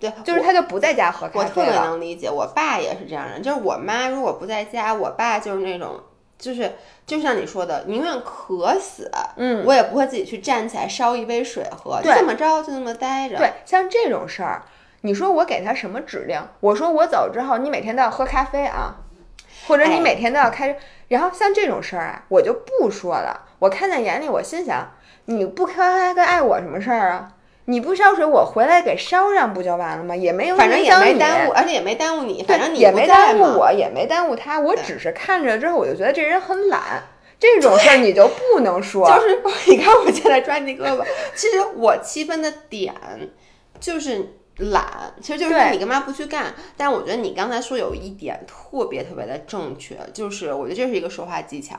[0.00, 3.40] 对，就是他就不在家喝咖啡我特别能理解，我爸也是这样人。
[3.40, 6.00] 就是我妈如果不在家，我爸就是那种，
[6.36, 6.72] 就是
[7.06, 12.02] 就像你说的，宁愿渴死，嗯，我也不会自己去站起来烧一杯水喝。
[12.02, 13.36] 就这么着，就那么待着。
[13.36, 14.62] 对，像这种事儿。
[15.04, 16.40] 你说我给他什么指令？
[16.60, 18.96] 我说我走之后，你每天都要喝咖啡啊，
[19.68, 20.78] 或者你每天都要开。
[21.08, 23.42] 然后像这种事儿啊，我就不说了。
[23.58, 24.92] 我看在眼里，我心想，
[25.26, 27.28] 你不喝咖啡碍我什么事儿啊？
[27.66, 30.16] 你不烧水，我回来给烧上不就完了吗？
[30.16, 32.42] 也没有反正也没耽误，而且也没耽误你。
[32.42, 34.58] 反正也没耽误我，也没耽误他。
[34.58, 36.80] 我只是看着之后，我就觉得这人很懒。
[37.38, 39.06] 这种事儿你就不能说。
[39.06, 42.94] 就是 你看我现在抓你胳膊，其实我气愤的点
[43.78, 44.36] 就是。
[44.58, 46.54] 懒，其实就是你干嘛不去干？
[46.76, 51.76] 但我觉得你刚才说有一点特别特别的正确，就是我觉得这是一个说话技巧，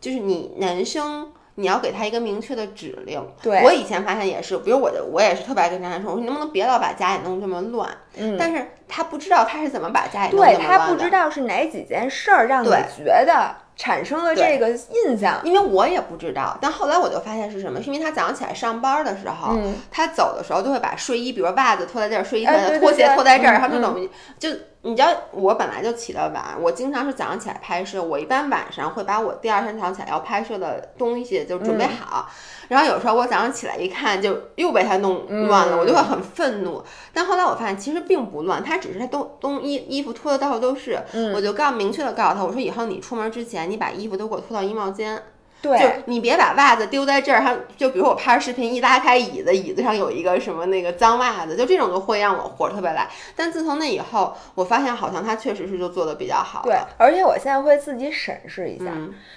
[0.00, 3.22] 就是你男生你要给他一个明确的指令。
[3.42, 7.88] 对，我以前发现也是，比如我的我也是特别爱跟男生说，我说你能不能别老把家里弄这么乱？
[8.16, 13.56] 嗯，但是他不知道他是怎么把家里弄对他不知道是哪几件事儿让你觉得。
[13.76, 19.58] 产生了这个印象，因为我也不知道，但后来我就发现是什么，是因为他早上起来上班的时候，
[19.90, 24.08] 他走的时候就会把睡衣，比如袜子脱在这儿，睡衣脱拖鞋脱在这儿，然后就等于
[24.38, 24.50] 就。
[24.86, 28.02] 你知道我本来就起得晚，我经常是早上起来拍摄。
[28.02, 32.28] 我一般晚上会把我第二天早上起来要拍摄的东西就准备好，
[32.68, 36.84] 然后有时候我早上起来一看，就又被他弄乱了，我就会很愤怒。
[37.14, 41.02] 但后来我发现其实并不乱，他只是他东东衣衣服脱的到处都是。
[41.34, 45.22] 我就告明确的告诉他，我说以后你出门之前，你把衣服都给我脱到衣帽间。
[45.64, 53.08] 就你别把袜子丢在这儿，它就比如我拍视频一拉开椅子，椅子上有一个什么那个脏袜子，就这种就会让我火特别来。
[53.34, 56.62] 但自从那以后，我发现好像它确实是就做的比较好。
[56.64, 58.92] 对，而且我现在会自己审视一下，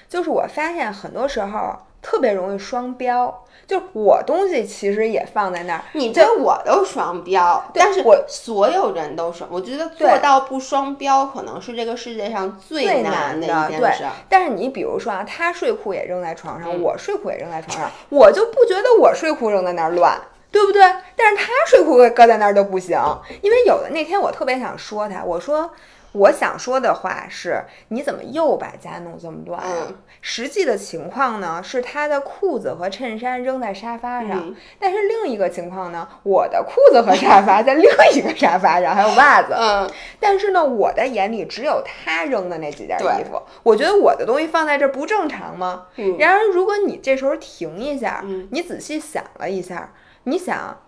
[0.10, 1.76] 就是我发现很多时候
[2.08, 3.44] 特别容易双标。
[3.66, 14.06] 就我东西其实也放在那儿，你对我都双标，但是我所有人都双，我觉得做到不双标可能是这个世界上最难的一件事。
[14.30, 20.18] 但是你比如说啊，他睡裤也扔在床上，我睡裤也扔在床上， 我就不觉得我睡裤扔在那儿乱，
[20.50, 20.82] 对不对？
[21.18, 22.98] 但是他睡裤搁在那儿都不行，
[23.42, 25.70] 因为有的那天我特别想说他，我说。
[26.18, 29.88] 我想说的话是，你怎么又把家弄这么乱啊？
[30.22, 39.54] 实际的情况呢，是他的裤子和衬衫扔在沙发上，但是另一个情况呢，我的裤子和沙发 在另一个沙发上，还有袜子。
[39.54, 45.86] 嗯，但是呢，我的眼里只有他扔的那几件衣服，我觉得我的东西放在这不正常吗？
[46.18, 50.80] 然而，如果你这时候停一下，你仔细想了一下，你想。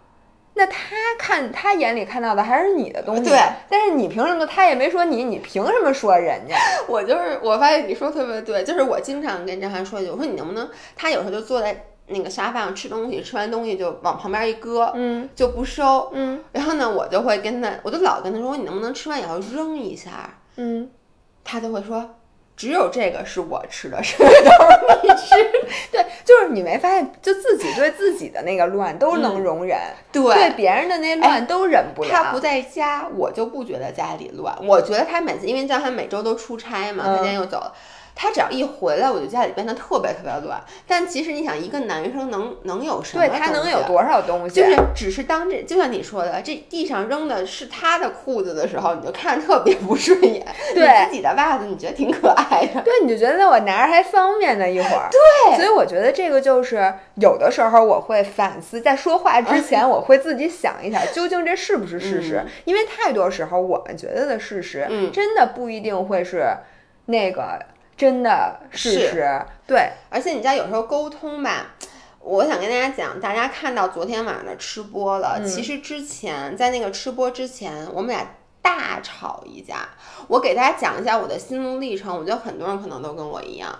[0.59, 3.39] 那他看他眼里看到的还是你的东西，对。
[3.69, 4.45] 但是你凭什么？
[4.45, 6.57] 他也没说你，你凭什么说人家？
[6.85, 10.69] 我就是我发现你说特别对，就是我经常跟张涵说一句，我说你能不能？
[10.97, 16.43] 他有时候就坐在那个沙发上吃东西，吃完东西就往旁边一搁，嗯，就不收，嗯。
[16.51, 20.41] 然后呢，我就会跟他，我就老跟他说，你能不能吃完以后扔一下？
[20.57, 20.91] 嗯，
[21.45, 22.17] 他就会说。
[22.59, 25.35] 只有这个是我吃的，剩下都是你吃。
[25.93, 29.79] 对， 就是你没发现，就自己对自己的那个乱都能容忍，
[30.11, 32.09] 对别人的那乱都忍不了。
[32.11, 34.53] 他不在家，我就不觉得家里乱。
[34.61, 37.73] 我觉得他每次，因为叫他每周都出差嘛，他今天又走了。
[38.21, 40.61] 他只要一回来，我就家里变得特别特别乱。
[40.85, 43.25] 但其实你想，一个男生能能有什么？
[43.25, 44.59] 对他能有多少东西？
[44.59, 50.45] 就是只是当这，就像你说的，这地上扔的是他的裤子的时候，你就看着特别不顺眼。
[50.75, 52.81] 对自己的袜子，你觉得挺可爱的。
[52.81, 55.07] 对，你就觉得我拿着还方便呢，一会儿。
[55.09, 62.43] 对，所以我觉得这个就是有的时候我会反思，在说话之前， 我会自己想一想，究竟这是不是事实？
[62.65, 66.57] 因为太多时候我们觉得的事实，真的不一定会是
[67.05, 67.57] 那个。
[67.99, 71.75] 真的事实对，而且你知道有时候沟通吧，
[72.21, 78.25] 我想跟大家讲，大家看到昨天晚上的吃播了，其实之前在那个吃播之前，我们俩
[78.61, 79.89] 大吵一架。
[80.29, 83.77] 我给大家讲一下我的心路历程，我觉得很多人可能都跟我一样。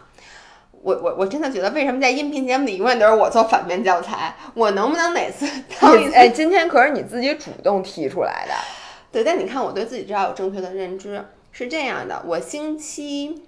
[0.82, 4.36] 我我我真的觉得，为什么在音频节目里永远都是我做反面教材？
[4.54, 5.48] 我能不能哪次？
[6.14, 8.54] 哎，今天可是你自己主动提出来的。
[9.14, 13.46] 对，但你看我对自己至少有正确的认知，是这样的，我星期。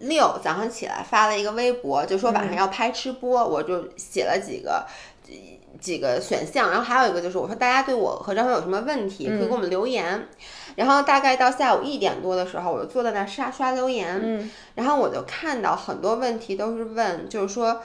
[0.00, 4.86] 六早上起来发了一个微博，就说晚上要拍吃播，我就写了几个
[5.80, 10.28] 几个选项，然后还有一个就是我说大家对我和张飞有什么问题，可以给我们留言。
[10.76, 17.80] 然后大概到下午一点多的时候，我就坐在那刷刷留言，然后我就看到很多问题都是问，就是说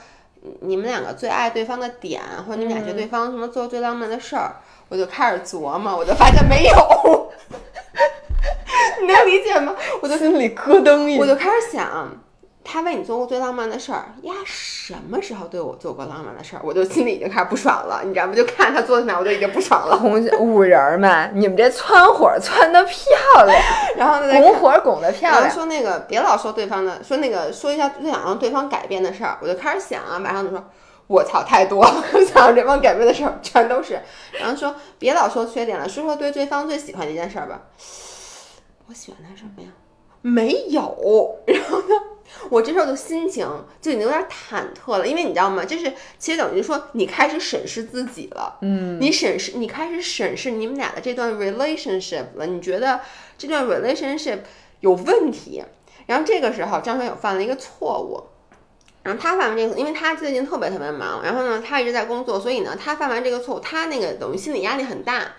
[0.60, 4.56] 你们两个最爱对方的点，或者你们俩觉得对方什么做最浪漫的事儿，
[4.88, 7.30] 我就开始琢磨，我就发现没有。
[9.00, 9.74] 你 能理解吗？
[10.02, 12.10] 我就心里咯噔一，我就开始想，
[12.62, 14.34] 他为你做过最浪漫的事儿呀？
[14.44, 16.60] 什么时候对我做过浪漫的事儿？
[16.64, 18.34] 我就心里已经开始不爽了，你知道吗？
[18.34, 19.96] 就看他做的那，我就已经不爽了。
[19.96, 23.58] 红五人们，你们这窜火窜的漂亮，
[23.96, 25.50] 然后拱火拱的漂亮。
[25.50, 30.64] 说那个别老说对方的，说那个说一下最想让对方改变的事儿，我就开始想啊，马上就说，
[31.06, 34.00] 我操，太多了， 想让对方改变的事儿全都是。
[34.32, 37.60] 然后说别老说缺点了，说说对对方最喜欢的一件事儿吧。
[38.90, 39.68] 我喜欢他什么呀？
[40.20, 41.38] 没有。
[41.46, 41.94] 然后呢，
[42.50, 43.46] 我这时候的心情
[43.80, 45.64] 就已经有点忐忑了，因为你知道吗？
[45.64, 48.58] 就是其实等于说你开始审视自己了。
[48.62, 52.46] 嗯，你审视，你开始审视你们俩的这段 relationship 了。
[52.46, 53.00] 你觉得
[53.38, 54.40] 这段 relationship
[54.80, 55.62] 有问题？
[56.06, 58.20] 然后这个时候张学友犯了一个错误。
[59.04, 65.36] 然后他犯完这个，因为他最近特别特别忙，然后呢，他一直在工作，所以呢，他犯完这个错误，他那个等于心理压力很大。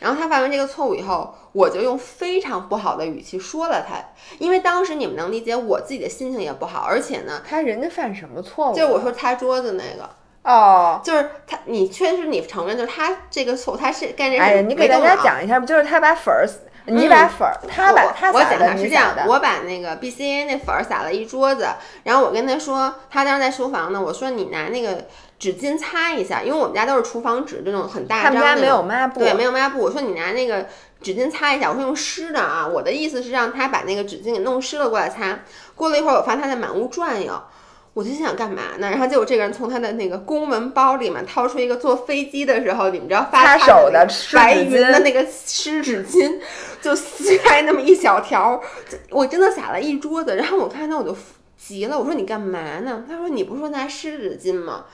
[0.00, 3.96] 然后他犯完这个错误以后，我就用非常不好的语气说了他，
[4.38, 8.74] 因为当时你们能理解我自己的心情也不好，而且呢，他人家犯什么错误？
[8.74, 10.08] 就是我说擦桌子那个
[10.42, 15.66] 哦，就是他，你确实你承认，就是他这个错误，他是干这哎呀，你给大家讲一下不？
[15.66, 16.48] 就是他把粉儿，
[16.86, 21.68] 你把粉儿，他把他撒的，是这样的，我把那个 B C A 那粉儿撒了一桌子，
[22.04, 25.06] 然后我跟他说，他当时在书房呢，我说你拿那个。
[25.40, 28.40] 纸巾擦一下，因为我们家都是厨房纸，这种很大张的。
[28.40, 29.20] 他们家没有抹布。
[29.20, 29.78] 对，没有抹布。
[29.78, 30.66] 我说你拿那个
[31.00, 32.68] 纸巾擦一下，我说用湿的啊。
[32.68, 35.38] 我的意思是让他把那个纸巾给弄湿了过来擦。
[35.74, 37.42] 过了一会儿，我发现他在满屋转悠，
[37.92, 38.88] 我就心想干嘛呢？
[38.88, 46.38] 然后结果这个人从他的那个公文包里面掏出一个坐飞机的时候，你们知道发手的白云的那个湿纸巾，
[46.80, 48.62] 就撕开那么一小条，
[49.10, 50.36] 我真的撒了一桌子。
[50.36, 51.16] 然后我看到我就
[51.58, 53.04] 急了，我说你干嘛呢？
[53.08, 54.84] 他说你不是说拿湿纸巾吗？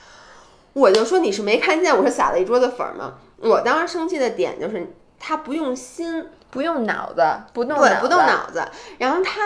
[0.72, 3.14] 我就说你是没看见，我是撒了一桌子粉吗？
[3.38, 8.62] 我当时生气的点就是他不用心，不用脑子，不动对，不动脑子。
[8.98, 9.40] 然后他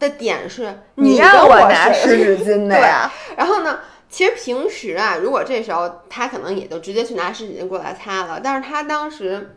[0.00, 3.08] 的点是你让我拿湿纸巾的呀。
[3.36, 8.40] 然后呢，其实平时啊，如果这时候他可能也就直接去拿湿纸巾过来擦了。
[8.42, 9.56] 但是他当时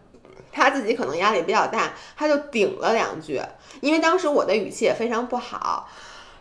[0.52, 3.42] 他自己可能压力比较大，他就顶了两句，
[3.82, 5.90] 因为当时我的语气也非常不好，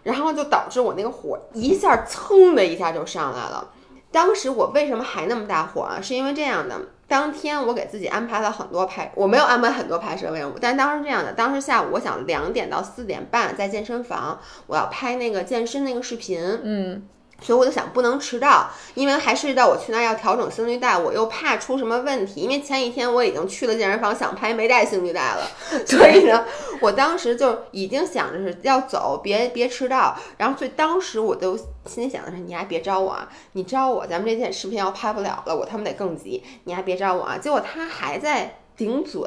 [0.03, 3.71] 然后就导致我那个火一下噌的一下就上来了。
[4.11, 5.99] 当时我为什么还那么大火啊？
[6.03, 6.79] 是因为这样的，
[7.13, 17.03] 当天我给自己安排了很多拍，我没有安排很多拍摄任务，但当时这样的，当时下午我想两点到四点半在健身房，我要拍那个健身那个视频，嗯。
[17.43, 22.41] 所以我就想不能迟到，因为还涉及到我去那儿要调整心率带，我又怕出什么问题。
[22.41, 25.47] 因为前一天我已经去了健身房想拍没带心率带了，
[25.85, 26.45] 所以呢，
[26.81, 30.17] 我当时就已经想着是要走，别别迟到。
[30.39, 37.37] 然后所以当时我都心里想的是，你还别招我啊，你招我，咱们这件视频要拍不了了，我他妈得更急，你还别招我啊。
[37.37, 39.21] 结果他还在顶嘴。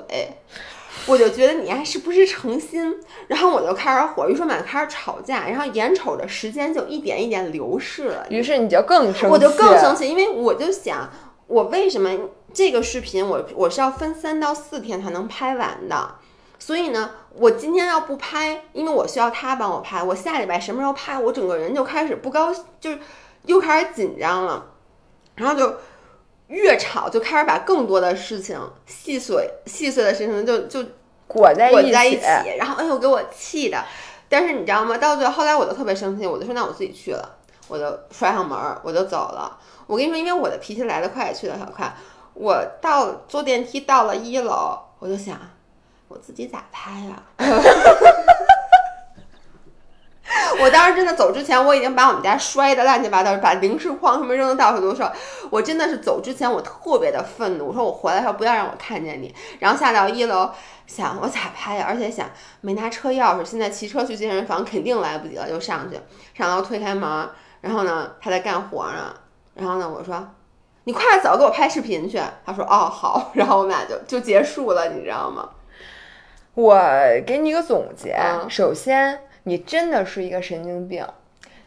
[1.07, 2.95] 我就觉得你还是不是诚心，
[3.27, 9.95] 然后我就开始火，于是我们俩开始吵架，然后眼瞅着时间就一点一点流逝了，于是你就更生气，我就更生。
[9.95, 11.09] 气，因为我就想，
[11.47, 12.09] 我为什么
[12.53, 16.15] 这个视频我我是要分三到四天才能拍完的，
[16.57, 22.99] 所以呢，我今天要不拍，因为我需要他帮我拍，我下礼拜什么时候拍，我整个人就开始不高兴，就是
[23.45, 24.71] 又开始紧张了，
[25.35, 25.75] 然后就。
[26.55, 30.83] 越吵就开始把更多的事情细碎细碎的事情就就
[31.27, 33.83] 裹在裹在一起，然后哎呦给我气的。
[34.29, 34.97] 但是你知道吗？
[34.97, 37.37] 到最后后来我就特别生气，我就说那我自己去了，
[37.67, 39.59] 我就摔上门儿，我就走了。
[39.85, 41.93] 我跟你说，因为我的脾气来得快，去得很快。
[42.33, 45.37] 我到坐电梯到了一楼，我就想
[46.07, 47.23] 我自己咋拍呀？
[50.59, 55.03] 我当时真的走之前，我已经把我们家摔的乱七八糟，把零食筐什么扔的到处都是。
[55.51, 59.33] 我真的是走之前，我特别的愤怒，我说我回来时候不要让我看见你。
[59.59, 60.49] 然后下到一楼，
[60.87, 61.85] 想我咋拍呀？
[61.87, 62.27] 而且想
[62.61, 65.99] 没拿车钥匙，现在骑车去健身房肯定来不及了，就上去。
[66.33, 67.29] 上楼推开门，
[67.61, 69.13] 然后呢，他在干活呢。
[69.53, 70.27] 然后呢，我说
[70.85, 72.19] 你快走，给我拍视频去。
[72.43, 73.31] 他说哦好。
[73.35, 75.47] 然后我们俩就就结束了，你知道吗？
[76.55, 76.75] 我
[77.27, 78.17] 给你一个总结，
[78.49, 79.19] 首先。
[79.45, 81.03] 你真的是一个神经病，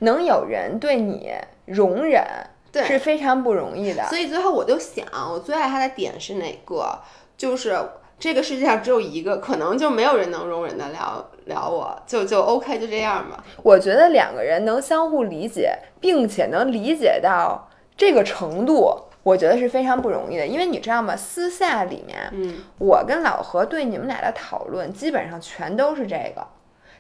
[0.01, 1.33] 能有人对你
[1.65, 2.23] 容忍，
[2.71, 4.05] 对是非常不容易的。
[4.05, 6.99] 所以最后我就想，我最爱他的点是哪个？
[7.37, 7.79] 就是
[8.19, 13.45] 这个世界上只有一个，可能就没有人能容忍得了了我，就就 OK，就这样吧。
[13.63, 20.45] 我觉得两个人能相互理解，并且能理解到这个程度，我觉得是非常不容易的。
[20.45, 21.15] 因为你知道吗？
[21.17, 26.45] 私下里面，嗯，我跟老何对你们俩的讨论，基本上全都是这个。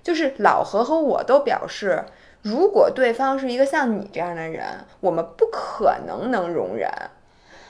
[0.08, 2.02] 就是老何和我都表示，
[2.40, 4.64] 如果对方是一个像你这样的人，
[5.00, 6.90] 我们不可能能容忍。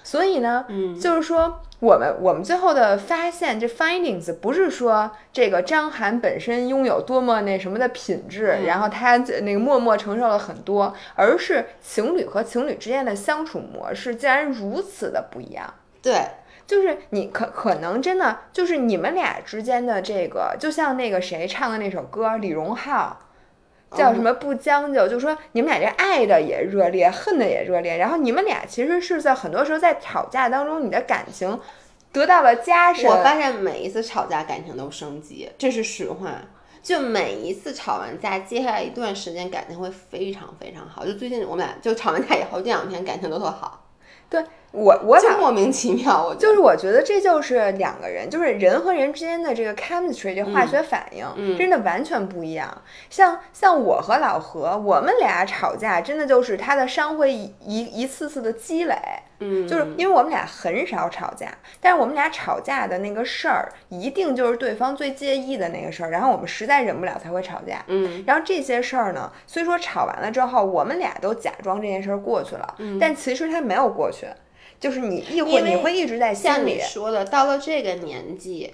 [0.05, 15.75] 所以呢，嗯，就是说，我们我们最后的发现，这 findings 不是说这个张涵本身拥有多么那什么的品质，然后他那个默默承受了很多，而是情侣和情侣之间的相处模式竟然如此的不一样。
[16.01, 16.25] 对。
[16.69, 23.19] 就是你可可能真的就是你们俩之间的这个，就像那个谁唱的那首歌，李荣浩
[23.93, 27.97] 叫什么不将就，就说你们俩这爱的也热烈，恨的也热烈。
[27.97, 31.59] 然后你们俩其实是在很多时候在吵架当中，你的感情
[32.13, 33.11] 得到了加深。
[33.11, 36.35] 我发现每一次吵架感情都升级，这是实话。
[36.83, 41.07] 就每一次吵完架，接下来一段时间感情会非常非常好。
[41.07, 43.87] 就最近我们俩就吵完架以后，这两天感情都特好。
[44.29, 44.45] 对。
[44.71, 52.83] 我我就莫名其妙，我就是我觉得这就是两个人，就是人和人之间的这个 chemistry 这化学反应，真的完全不一样。
[53.09, 58.95] 像像我和老何，我们俩吵架，真的就是他的伤会一一次次的积累。
[59.41, 61.47] 嗯，就是因为我们俩很少吵架，
[61.81, 67.85] 但是我们俩吵架的那个事儿，一定就是对方最介意的那个事儿，然后我们实在忍不了才会吵架。
[67.87, 74.27] 嗯，然后这些事儿呢，虽说吵完了之后，我们俩都假装这件事儿过去了，但其实它没有过去。
[74.81, 78.73] 就是你一会你会一直在像你说的，到了这个年纪。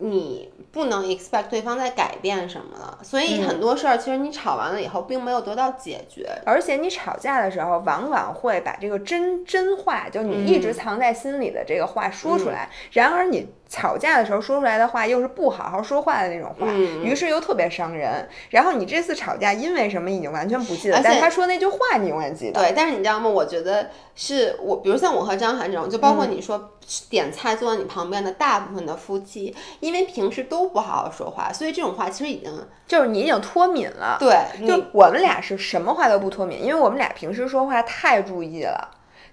[0.00, 18.26] 你不能 expect 对方在改变什么了，所以很多事儿其实你吵完了以后并没有得到解决，而且你吵架的时候往往会把这个真真话，就你一直藏在心里的这个话说出来，然而你吵架的时候说出来的话又是不好好说话的那种话，于是又特别伤人。
[18.50, 22.60] 然后你这次吵架因为什么已经完全不记得，但他说那句话你永远记得。
[22.60, 23.28] 对，但是你知道吗？
[23.28, 26.70] 我觉得是我，比如像我和张涵这种，就包括你说
[27.10, 29.54] 点菜坐在你旁边的大部分的夫妻。
[29.80, 32.50] 因为平时都不好好说话，所以这种话其实已经
[32.86, 34.16] 就是你已经脱敏了。
[34.18, 38.88] 对，就我们俩是什么话都不脱敏，因为我们俩平时说话太注意了，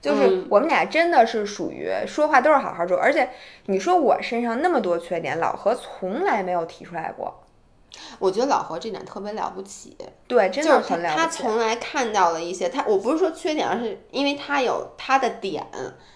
[0.06, 2.96] 就是我们俩真的是属于说话都是好好说。
[2.96, 3.28] 而且
[3.66, 7.42] 你说我身上那么多缺点，老何从来没有提出来过。
[8.20, 9.98] 我觉得老何这点特别了不起，
[10.28, 11.22] 对，真的很了不起。
[11.22, 15.66] 他从来看到了一些，他我不是说缺点，而是因为他有他的点，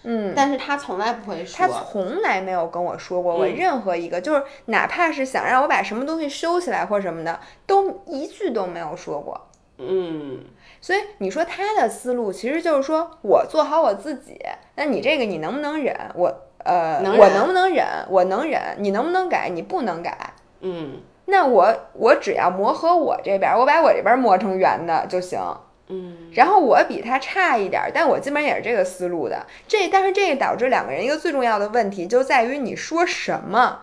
[0.03, 10.43] 嗯，但是他从来不会说，他从来没有跟我说过我任何一个，就是哪怕是想让我把什么东西收起来或什么的，都一句都没有说过，嗯。
[10.81, 14.39] 所以你说他的思路其实就是说我做好我自己，
[14.75, 15.95] 那你这个你能不能忍？
[16.15, 17.85] 我呃，我能不能忍？
[18.09, 19.49] 我能忍，你能不能改？
[19.49, 21.01] 你不能改，嗯。
[21.31, 25.39] 那我我只要磨合我这边，我把我这边磨成圆的就行。
[25.87, 29.45] 嗯，然后我比他差一点，但我基本也是这个思路的。
[29.67, 33.81] 这但是这个导致两个人一个最重要的问题就在于你说什么，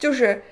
[0.00, 0.42] 就是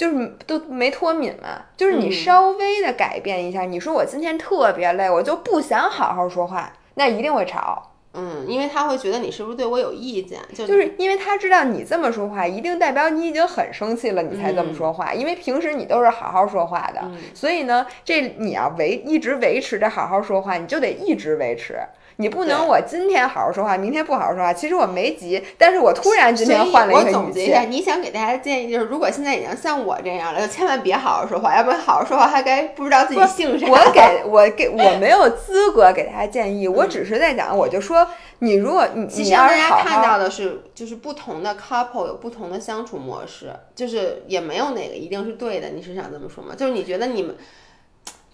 [0.00, 1.62] 就是都没脱敏嘛。
[1.76, 7.90] 就是你稍微的改变一下，你说我今天特别累，我就不想好好说话，那一定会吵。
[8.14, 10.40] 嗯，因为他会觉得你是不是对我有意见？
[10.54, 15.12] 就就是因为他知道你这么说话，一定代表你已经很生气了，你才这么说话。
[15.12, 17.02] 因为平时你都是好好说话的，
[17.34, 21.78] 所以呢，这你要维一直维持着好好说话，你就得一直维持。
[22.20, 24.52] 你不能我今天好好说话，明天不好好说话。
[24.52, 33.66] 其实我没急，但是我突然之间换了一个我总结一下，你想给大家的建议就是，如果现在已经像我这样了，就千万别好好说话，要不然好好说话还该不知道自己姓啥。
[33.66, 38.06] 我给我给 我没有资格给大家建议，我只是在讲，我就说
[38.40, 45.70] 你如果你其实大家看到的是，就是不同的 couple 有不同的相处模式，就是也没有哪个一定是对的。
[45.70, 46.54] 你是想这么说吗？
[46.54, 47.34] 就是你觉得你们。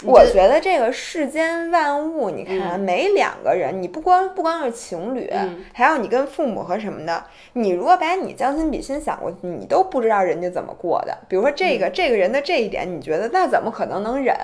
[0.04, 5.32] 我觉得这个世间万物，你看每两个人，你不光不光是情侣，
[5.72, 7.24] 还有你跟父母和什么的。
[7.54, 11.16] 你如果把你将心比心想过去，你都不知道人家怎么过的。
[11.30, 14.36] 比如说这个这个人的这一点，你觉得那怎么可能能忍？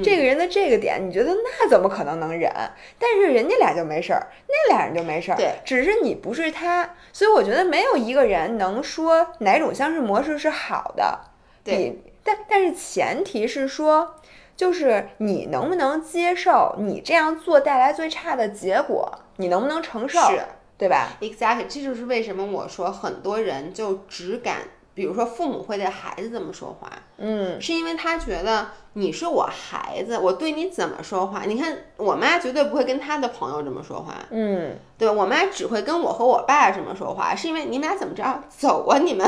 [0.00, 2.48] 这个人的这个点，你觉得那怎么可能能忍？
[2.96, 5.36] 但是人家俩就没事儿，那俩人就没事儿。
[5.36, 11.18] 对，只是你不是他，所以我觉得没有一个人能说哪种相处模式是好的。
[11.64, 14.14] 对，但但是前提是说。
[14.60, 19.10] 就是你能不能接受你这样做带来最差的结果？
[19.38, 20.20] 你能不能承受？
[20.28, 20.38] 是，
[20.76, 24.56] 对吧？Exactly，这就是为什么我说很多人就只敢，
[24.92, 31.44] 比如说父母会对孩子这么说话，嗯，是因为他觉得你是我孩子，我对你怎么说话？
[31.46, 38.98] 你看我妈绝对不会跟她的朋友这么说话，嗯，对我妈只会跟我和我爸这么说话，是因为你们俩怎么着走啊？
[38.98, 39.26] 你们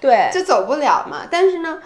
[0.00, 1.28] 对， 就走不了嘛。
[1.30, 1.80] 但是呢。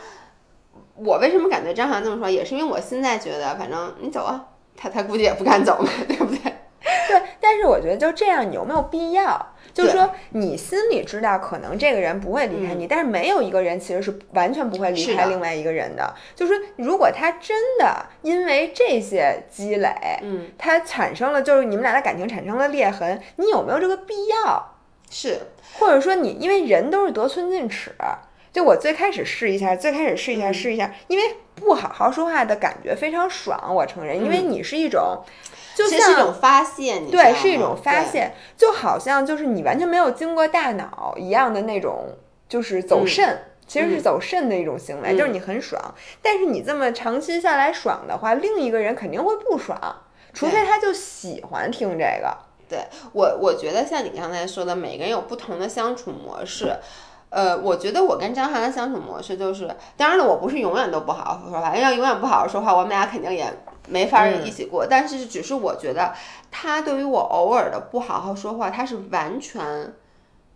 [0.96, 2.28] 我为什么敢对张涵这么说？
[2.28, 4.44] 也是因为我现在觉得，反正你走啊，
[4.76, 6.38] 他他估计也不敢走嘛， 对不对？
[6.40, 7.22] 对。
[7.40, 9.54] 但是我觉得就这样，你有没有必要？
[9.74, 16.14] 就是说，你心里知道可能这个人不会离开你，但是没有一个人其实是完全不会离开另外一个人的。
[16.34, 19.90] 就是说，如果他真的因为这些积累，
[20.22, 24.74] 嗯，他产生了就是你们俩的感情产生了裂痕，你有没有这个必要？
[25.10, 25.38] 是，
[25.78, 27.94] 或者说你因为人都是得寸进尺。
[28.56, 35.22] 就我最开始试一下，最开始试一下，试一下，因为不好好说话的感觉非常爽，我承认，因为你是一种，
[35.76, 42.16] 就像是一种发泄，对，是一种发泄，就好像就是你完全没有经过大脑一样的那种，
[42.48, 45.78] 就是走肾，其实是走肾的一种行为，就是你很爽，
[46.22, 49.78] 但是你这么长期下来爽的话，另一个人肯定会不爽，
[50.32, 52.34] 除非他就喜欢听这个。
[52.70, 52.78] 对
[53.12, 56.74] 我，我觉得像你刚才说的，每个人有不同的相处模式。
[57.36, 63.44] 呃，我觉得我跟张翰的相处模式就是，当然了，我不是永远都不好好说话，要永远不好好说话，我们俩肯定也
[63.88, 64.86] 没法一起过。
[64.88, 66.14] 但是，只是我觉得
[66.50, 69.92] 他对于我偶尔的不好好说话，他是完全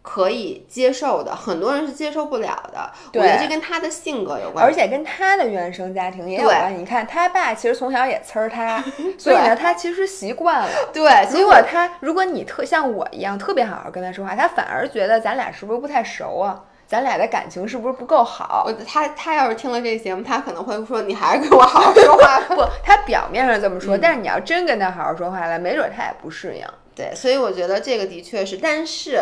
[0.01, 1.37] 可以接受的。
[1.37, 2.91] 很多人是接受不了的。
[3.13, 6.79] 我觉得这跟他的性格有关，而且跟他的原生家庭也有关。
[6.79, 8.83] 你看，他爸其实从小也呲儿他，
[9.19, 10.71] 所以呢，他其实习惯了。
[10.95, 16.65] 对，结果他，如果你特像我一样特别好好跟他说话，他反而觉得咱俩是不是不太熟啊？
[16.91, 18.69] 咱俩的感情是不是不够好？
[18.85, 22.41] 他他要是听了这节目，他可能会说：“你还是跟我好好说话。
[22.53, 26.67] ”不，他表面上这么说，但是你要真跟他好好说话了，没准他也不适应。
[26.97, 29.21] 对，所以我觉得这个的确是，但是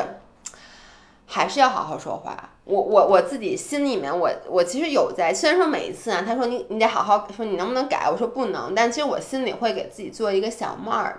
[1.27, 2.35] 还是要好好说话。
[2.65, 8.09] 我我我自己心里面，我我其实有在，虽然说每一次啊，他说你你得好好说，你能不能改？
[8.11, 11.17] 我说不能，但其实我心里会给自己做一个小 mark，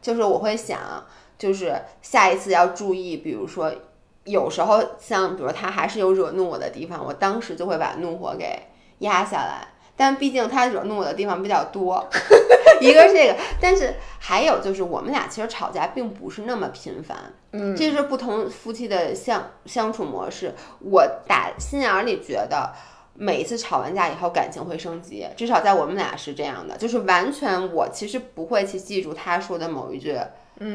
[0.00, 0.78] 就是我会想，
[1.36, 3.70] 就是下一次要注意，比如说。
[4.30, 8.58] 有时候像比如他还是有惹怒我的地方，我当时就会把怒火给
[9.00, 9.66] 压下来。
[9.96, 12.02] 但毕竟他惹怒我的地方比较多，
[12.80, 17.18] 一个是这个，但是还有就是我们俩其实吵架并不是那么频繁，
[17.52, 20.54] 嗯，这是不同夫妻的相相处模式。
[20.78, 22.72] 我打心眼里觉得
[23.22, 30.18] 每一次吵完架以后感情会升级，至少在我们俩是这样的，就是完全我其实不会去记住他说的某一句。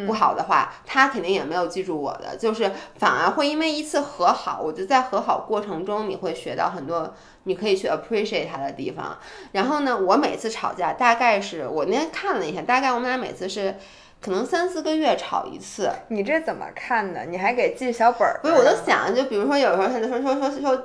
[0.07, 9.15] 不好的话，他肯定也没有记住我的，就是反而会因为一次和好，我就在和好过程中，你会学到很多，你可以去 appreciate 他的地方。
[9.51, 13.75] 然后呢，我每次吵架大概是我那天看了一下，大概我们俩每次是
[14.19, 15.91] 可能三四个月吵一次。
[16.07, 17.25] 你这怎么看的？
[17.25, 18.39] 你还给记小本儿？
[18.41, 20.83] 不是，我都想，就比如说有时候他就说说说说，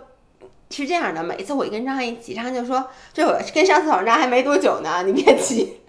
[0.70, 5.80] 是这样的，每次我一跟张翰一起，张翰就说，这我跟上次吵架还没多久呢，你别急。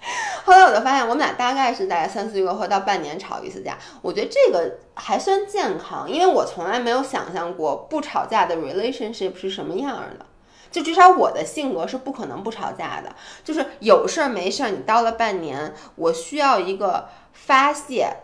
[0.44, 3.78] 后来我就发现，我们俩大概是在三四个月或到半年吵一次架。
[4.02, 10.26] 我觉得这个还算健康，因为我从来没有想象过不吵架的 relationship 是什么样的。
[10.72, 13.14] 就至少我的性格是不可能不吵架的，
[13.44, 18.16] 就是有事儿没事儿，你到了半年，我需要一个发泄。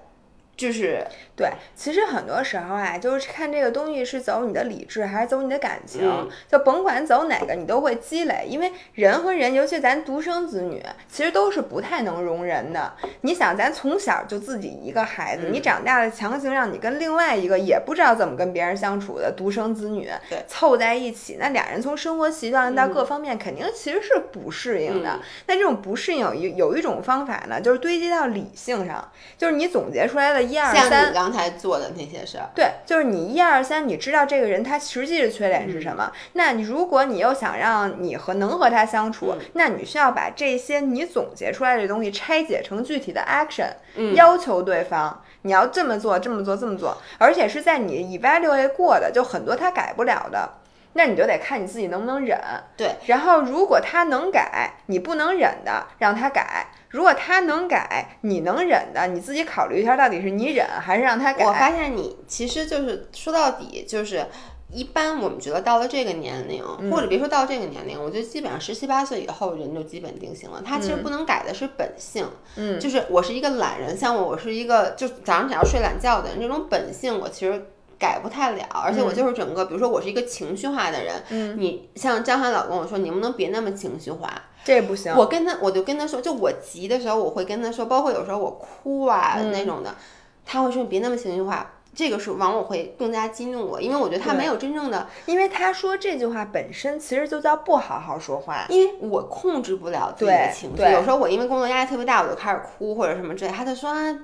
[0.57, 1.07] 就是
[1.37, 8.47] 对，其实很多时候啊，就是看这个东西是走你的理智还是走你的感情，嗯就甭管走哪个，你都会积累。
[8.49, 12.95] 因为人和人，尤其咱独生子女，其实都是不太能容人的。
[13.21, 20.09] 你想，咱从小就自己一个孩子，嗯你长大了强行让你跟另外一个也不知道怎么跟别人相处的独生子女
[20.49, 25.11] 凑在一起，那俩人从生活习惯到各方面，肯定其实是不适应的。
[25.11, 29.07] 嗯那这种不适应有一有一种方法呢，就是堆积到理性上，
[29.37, 31.26] 就是你总结出来的一二三你。
[31.27, 36.13] 刚才做的那些事儿，对，就是你一二三，你知道这个人他实际的缺点是什么？
[36.35, 50.49] 那你如果你又想让你和能和他相处，那你需要把这些你总结出来的东西拆解成具体的 action，、要求对方你要这么做，这么做，这么做，而且是在你 evaluate 过的，就很多他改不了的。
[50.93, 52.39] 那你就得看你自己能不能忍，
[52.75, 52.93] 对。
[53.05, 56.43] 然后如果他能改，你不能忍的让他改；
[56.97, 61.45] 如果他能改，你能忍的，你自己考虑一下，到底是你忍还是让他改。
[61.45, 64.27] 我发现你其实就是说到底就是。
[64.73, 70.61] 一般我们觉得到了这个年龄，嗯或者别说到这个年龄，我觉得基本上十七八岁以后人就基本定型了。
[70.67, 77.65] 他其实不能改的是本性，嗯，就是我是一个懒人，像我，我是一个就早上只要睡懒觉的人，这种本性我其实
[77.99, 78.65] 改不太了。
[78.71, 84.31] 而且我就是整个，比如说我是一个情绪化的人，嗯，你像张涵老跟我说，你能不能别那么情绪化？
[84.65, 85.15] 这不行。
[85.17, 89.95] 我跟他，我就跟他说，就我急的时候，我会跟他说，包括有时候我哭啊、嗯那种的，
[90.45, 91.73] 他会说你别那么情绪化。
[91.95, 98.67] 这个是往往会更加激怒我，因为我觉得他没有真正的，因为他说这句话本身其实就叫不好好说话。
[98.69, 100.83] 因为我控制不了自己的情绪。
[100.83, 103.51] 有时候我因为工作压力特别大，我就开始哭或者什么之类。
[103.51, 104.15] 他就说啊，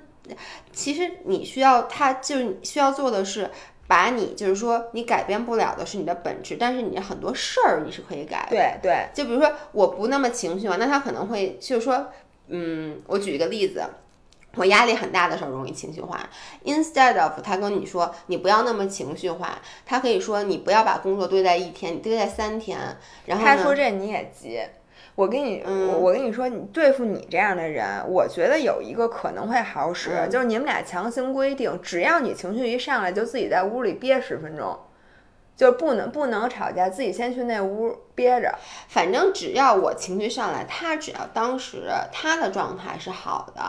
[0.73, 3.51] 其实你需要，他就是你需要做的是。
[3.89, 8.51] 把你就是说，你改变不了的是你的本质，但是你很多事儿你是可以改的。
[8.51, 12.07] 对对，就比如说我不那么情绪化，那他可能会就是说，
[12.47, 13.85] 嗯，我举一个例子，
[14.55, 16.27] 我压力很大的时候容易情绪化。
[16.65, 22.79] Instead of 他跟你说你不要那么情绪化，他可以说你不要把工作堆在一天，你堆在三天。
[23.27, 24.59] 然后他说这你也急。
[25.15, 25.89] 我跟你，嗯。
[25.89, 34.79] 我我跟你说，你对付你这样的人，我觉得有一个可能会好使，嗯就是你们俩强行规定，只要你情绪一上来，就自己在屋里憋十分钟，
[35.55, 38.55] 就是不能不能吵架，自己先去那屋憋着。
[38.89, 43.63] 反正只要我情绪上来，他只要当时他的状态是好的。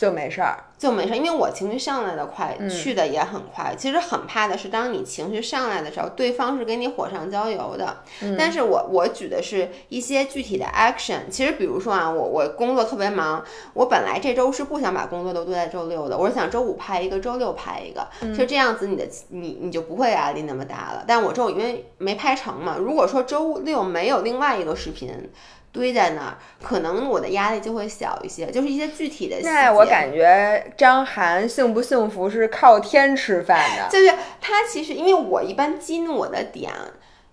[0.00, 3.74] 就没事儿，就没事儿，因为我情绪上来的快，嗯去的也很快。
[3.76, 7.98] 其实很怕的是，当你情绪上来的时候，对方是给你火上浇油的。
[8.22, 11.28] 嗯但是我我举的是一些具体的 action。
[11.30, 13.44] 其实比如说啊，我我工作特别忙，
[13.74, 21.04] 我本来这周是不想把工作都堆在周六的，我是想周五拍一个，周六拍一个，嗯就这样子你的你你就不会压力那么大了。
[21.06, 25.30] 但我周五因为没拍成嘛，如果说周六没有另外一个视频。
[25.72, 29.48] 堆在那儿，可能我的压力就会小一些，就是一些具体的细节。
[29.48, 33.86] 那我感觉张涵幸不幸福是靠天吃饭的。
[33.88, 36.72] 就是他其实，因为我一般激怒我的点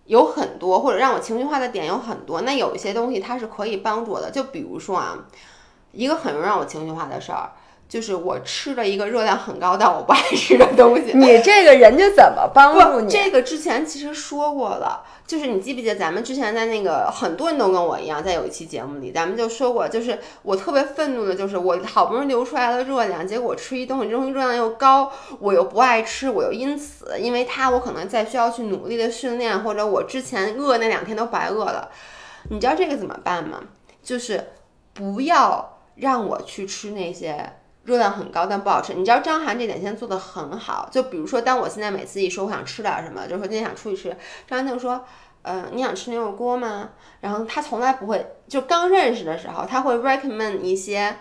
[0.05, 2.41] 有很多，或者让我情绪化的点有很多。
[2.41, 5.17] 那有一些东西它是可以帮助我的，就比如说啊，
[5.91, 7.49] 一个很容易让我情绪化的事儿，
[7.87, 11.13] 就是我吃了一个热量很高但我不爱吃的东西。
[11.13, 13.09] 你这个人家怎么帮助，你？
[13.09, 25.09] 这个之前其实说过了，就是你记不记得咱们之前在那个很多人都跟我一样，在有一期节目里，咱们就说过，就是我特别愤怒的，就是我好不容易流出来了热量，结果我吃一东西，这东西热量又高，
[25.39, 31.89] 我又不爱吃，我又因此因为它我可能再需要去努力的训练，或者我之前饿那两天都白饿了。
[32.49, 33.61] 你知道这个怎么办吗？
[34.03, 34.47] 就是
[34.93, 37.53] 不要让我去吃那些。
[37.87, 40.89] 热量很高但不好吃，你知道张涵这点现在做的很好。
[40.91, 45.05] 就比如说，当我现在每次一说我想吃点什么，就是说今天想出去吃，张涵就说，
[45.43, 46.89] 嗯，你想吃牛肉锅吗？
[47.21, 51.15] 然后他从来不会，就刚认识的时候，他会 recommend 一些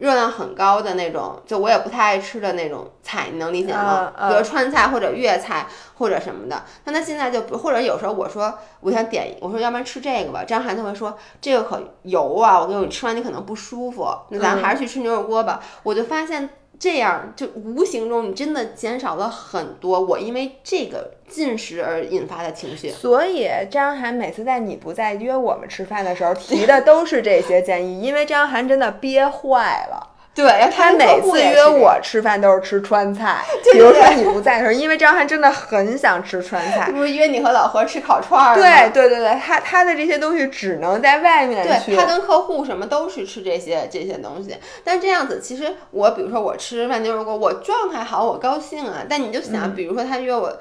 [0.00, 4.10] 热量很高的那种，就我也不太爱吃的那种菜，你能理解吗？
[4.28, 5.66] 比如川菜或者粤菜
[5.98, 6.64] 或者什么的。
[6.84, 15.60] 那他现在就不，或者有时候我说我想点，我说要不然吃这个吧，张涵就会说这个可油啊，我跟你吃完你可能不舒服，那咱还是去吃牛肉锅吧。
[15.84, 16.50] 我就发现。
[16.80, 22.88] 这样就无形中你真的减少了很多我因为这个进食而引发的情绪。
[22.88, 30.09] 所以张涵每次在你不在约我们吃饭的时候提的都是这些建议，因为张涵真的憋坏了。
[30.32, 36.90] 对，他每次约我吃饭都是吃川菜， 对比如说你不在的时候，因为张翰真的很想吃川菜。
[36.90, 38.62] 不是约你和老何吃烤串儿吗？
[38.62, 41.90] 对对对对，他他的这些东西只能在外面去。
[41.90, 49.04] 对他跟客户什么都是吃这些这些东西，但这样子其实我比如说我吃饭牛肉锅，我状态好，我高兴啊。
[49.08, 50.58] 但你就想，比如说他约我，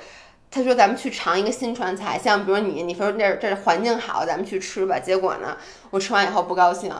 [0.49, 4.97] 他说咱们去尝一个新川菜，像比如你你说这儿这儿环境好，咱们去吃吧。
[4.97, 5.55] 结果呢，
[5.91, 6.91] 我吃完以后不高兴，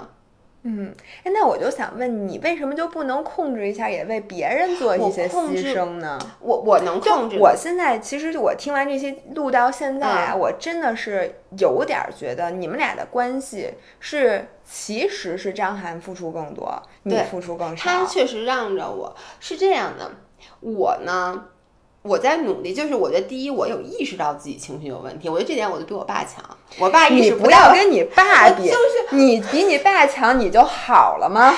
[0.64, 0.94] 嗯，
[1.24, 6.20] 哎，那我就想问你，为什么就不能控制一下，也为别人做一些牺牲呢？
[6.42, 7.38] 我我能控制。
[7.40, 17.90] 我现在其实我听完这些录到现在啊，我真的是有点觉得你们俩的关系是，其实是张涵付出更多，你付出更少。
[17.90, 20.12] 他确实让着我，是这样的。
[20.60, 21.46] 我呢？
[22.10, 26.44] 我在努力，就是我觉得第一，我有意识到自己情绪有问题，我觉得这点我就比我爸强。
[26.80, 28.72] 我爸意识不要跟你爸比，
[29.12, 31.56] 你比你爸强，你就好了吗？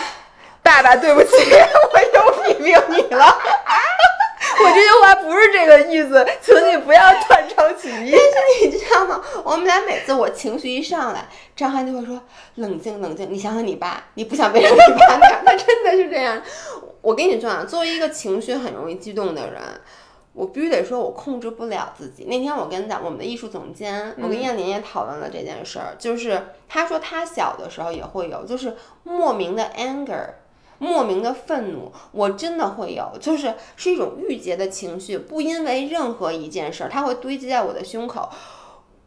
[0.62, 1.30] 爸爸，对不起，
[1.94, 3.26] 我又批评你了。
[4.64, 8.12] 我这句话不是这个意思，请你不要断章取义。
[8.12, 9.22] 但是你知道吗？
[9.46, 12.22] 我们俩每次我情绪一上来，张翰就会说
[12.56, 15.42] ：“冷静，冷静，你想想你爸，你不想变成你爸那样。
[15.46, 16.42] ”他真的是这样。
[17.00, 19.62] 我跟你说啊，作为一个情绪很容易激动的人。
[20.34, 22.24] 我必须得说，我控制不了自己。
[22.26, 30.30] 那天我跟咱我们的艺术总监，我跟燕玲也讨论了这件事儿，就是他说他小的时候也会有，就是莫名的 anger，
[30.78, 38.30] 莫名的愤怒，我真的会有，就是是一种郁结的情绪，不因为任何一件事儿，它会堆积在我的胸口。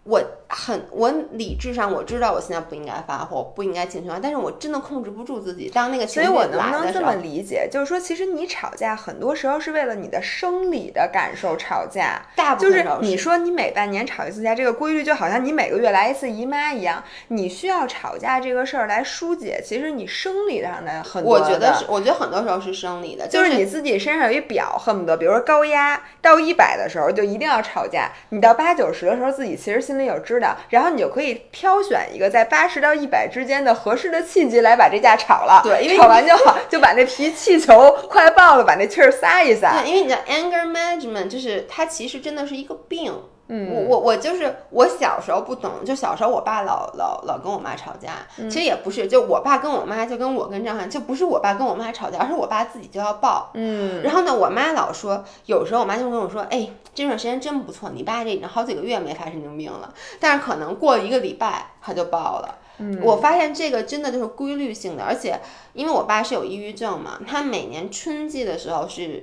[0.07, 5.71] 我很，我理智上我知道我现在不应该发火，不应该情绪化，但是我真的控制不住自己。
[5.75, 12.23] 当那个情绪来的时候，所以我能不能这么理解，就是说，其实你吵架很多时候是为了你的生理的感受吵架。
[12.37, 19.61] 大部分就是你说你每半年吵一次架，这个规律就好像你每个月来一次姨妈一样，你需要吵架这个事儿来疏解。
[19.65, 30.57] 其实你生理上的很多，我觉得是，我觉得很多时候是生理的，就是你自己身上有一表，恨不得，比如说高压到一百的时候就一定要吵架，你到八九十的时候自己其实心里有知道。
[30.69, 35.61] 然后你就可以挑选一个在八十到一百之间的合适的契机来把这架炒了。
[35.65, 39.81] 对，因为炒完就好， 就把那皮气球快爆了，把那气儿撒一撒。
[39.81, 43.13] 对，因为你知道，anger management 就是它其实真的是一个病。
[43.49, 53.51] 嗯，我我我就是我小时候不懂，就小时候我爸老老老跟我妈吵架，其实也不是，就我爸跟我妈就跟我跟张翰，就不是我爸跟我妈吵架，而是我爸自己就要爆。
[53.53, 62.59] 嗯，然后呢，我妈老说，有时候我妈就跟我说，哎，这段时间真不错，你爸这已经好几个月没发神经病了，但是可能过一个礼拜他就爆了。
[62.79, 65.39] 嗯，我发现这个真的就是规律性的，而且
[65.75, 69.23] 因为我爸是有抑郁症嘛，他每年春季的时候是。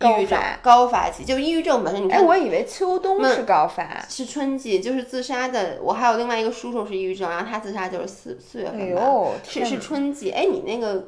[0.00, 2.04] 抑郁症高发期，就抑郁症本身。
[2.04, 5.78] 你看，我以为秋冬是高发，是春季，就是自杀的。
[5.80, 9.02] 我还有另外一个叔叔是抑郁症，然后他自杀就是四四月份吧，
[9.42, 10.30] 是是春季。
[10.30, 11.04] 哎，你那个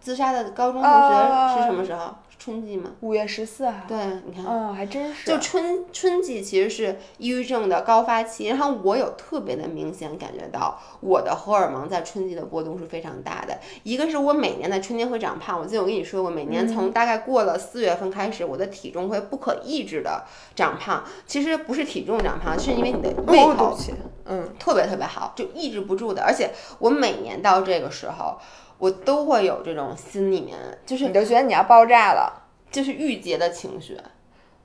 [0.00, 2.14] 自杀的高中同学是什么时候？
[2.40, 2.92] 春季嘛？
[3.00, 3.82] 五月十四号。
[3.86, 5.26] 对，你看，哦，还真是。
[5.30, 13.58] 就春春季其实是抑郁症的高发期，然后我有特别的明显感觉到我的荷尔蒙在春季的波动是非常大的。
[13.82, 20.24] 一个是我每年在春天会长胖，我记得我跟你说过，每年从大概过了四月份开始，我的体重会不可抑制的
[20.56, 21.04] 长胖。
[21.26, 23.76] 其实不是体重长胖，是因为你的胃口，
[24.24, 26.22] 嗯，特别特别好，就抑制不住的。
[26.22, 28.38] 而且我每年到这个时候。
[28.80, 32.32] 我都会有这种心里面，就是你就觉得你要爆炸了，
[32.72, 33.96] 就是郁结的情绪，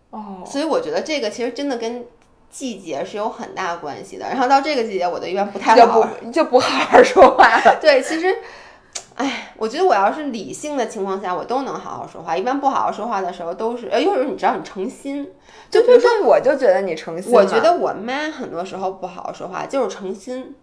[0.09, 2.05] 哦，所以我觉得这个其实真的跟
[2.49, 4.25] 季节是有很大关系的。
[4.29, 7.77] 然后到这个季节，我的一般不太好，就不好好说话了。
[7.81, 8.33] 对，其实，
[9.15, 12.37] 哎，我觉得我要是理性的情况下，我都能好好说话。
[12.37, 15.29] 一般不好好说话的时候，都是，呃，有时候你知道你诚心，
[15.69, 17.33] 就比如说，我就觉得你诚心。
[17.33, 20.55] 我觉得我妈很多时候不好好说话，就是诚心。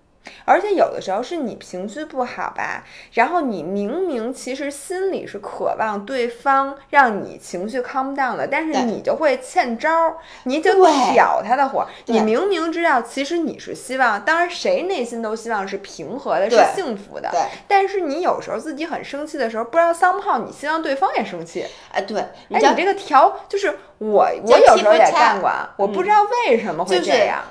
[0.45, 10.73] 而且有的时候是你情绪不好吧，然后你明明其实心里是渴望对方让你情绪 calm down 的，但是你就会欠招儿，你就
[11.13, 11.87] 挑他的火。
[12.07, 17.29] 你明明知道其实你是希望，当然谁内心都希望是平和的，是幸福的。
[17.31, 17.41] 对。
[17.67, 21.67] 但是你有时候自己很生气的时候，不知道桑炮，你希望对方也生气。
[21.93, 22.21] 哎，对。
[22.21, 26.17] 哎，你这个调就是我，我有时候也干过，我不知道
[26.47, 27.43] 为什么会这样。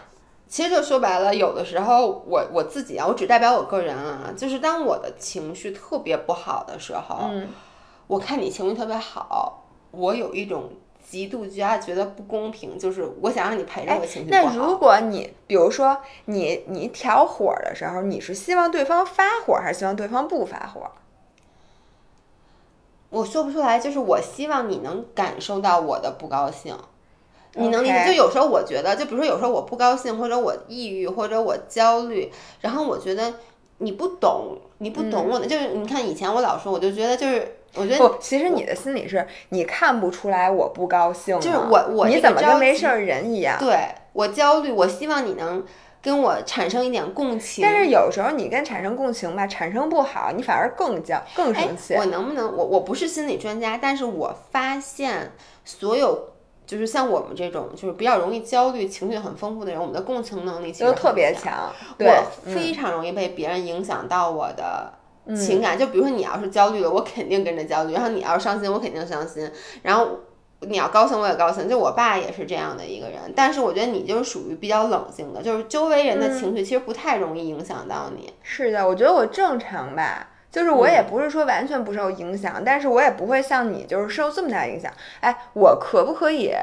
[0.52, 7.48] 其实就说白了，有的时候我我自己啊，我只代表我个人啊，就是当我的情绪特别不好的时候，嗯，
[8.08, 10.70] 我看你情绪特别好，我有一种
[11.02, 14.44] 极度加觉得不公平，就是我想让你陪着我情绪不好。
[14.44, 20.92] 那如果你比如说你你挑火的时候，你是希望对方发火，还是希望对方不发火？
[23.10, 26.78] 我说不出来，就是我希望你能感受到我的不高兴。
[27.56, 28.06] 你能理解？
[28.08, 32.32] 就有时候我觉得，就比如说有时候我不高兴，或者我抑郁，或者我焦虑，
[32.62, 33.34] 然后我觉得
[33.80, 43.58] 你不懂，你不懂我的，就是你看以前我老说，我就觉得就是我觉得不，其实你的心理是你看不出来我不高兴，就是我我你怎么跟没事人一样？
[43.60, 45.62] 对我焦虑，我希望你能
[46.02, 47.62] 跟我产生一点共情。
[47.62, 51.96] 但是有时候你跟产生共情吧，产生不好，你反而更焦更生气。
[51.96, 55.34] 我能不能我我不是心理专家，但是我发现
[55.66, 56.31] 所有。
[56.72, 61.70] 就是像我们这种，就是比较容易焦虑、情绪很丰富的人，我们的共情能力其实特别强。
[62.00, 64.94] 我非常容易被别人影响到我的
[65.36, 65.78] 情感。
[65.78, 69.52] 就比如说你要是焦虑了，我肯定跟着焦虑；然后你要是伤心，我肯定伤心。
[69.82, 70.20] 然后
[70.62, 71.68] 你要高兴，我也高兴。
[71.68, 78.32] 就我爸也是这样的一个人，但是我觉得你就是属于比较冷静的，就是周围人的情绪其实不太容易影响到你。
[78.44, 80.30] 是的，我觉得我正常吧。
[80.52, 84.92] 就是我也不是说完全不受影响，但是我也不会像你就是受这么大影响。
[85.22, 86.54] 哎，我可不可以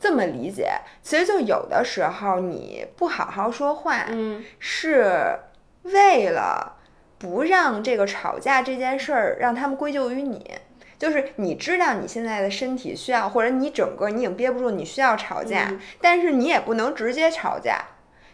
[0.00, 0.72] 这么理解？
[1.00, 5.38] 其实就有的时候你不好好说话，嗯，是
[5.84, 6.74] 为了
[7.18, 10.50] 不让这个吵架这件事儿让他们归咎于你。
[10.98, 15.70] 就是你知道你现在的身体需要，或者你整个你已经憋不住，你需要吵架，
[16.00, 17.78] 但是你也不能直接吵架，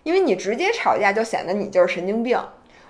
[0.05, 2.39] 因为你直接吵架就显得你就是神经病。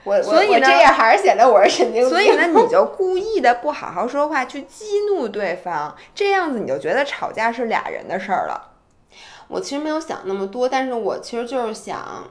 [0.05, 2.09] 我所以呢，这样还是显得我是神经病。
[2.11, 8.71] 所以呢，你就故意的不好好说话，去激怒对方，这样子你就觉得吵架是俩人的事儿了。
[9.49, 12.25] 我其实没有想那么多，但是我其实就是想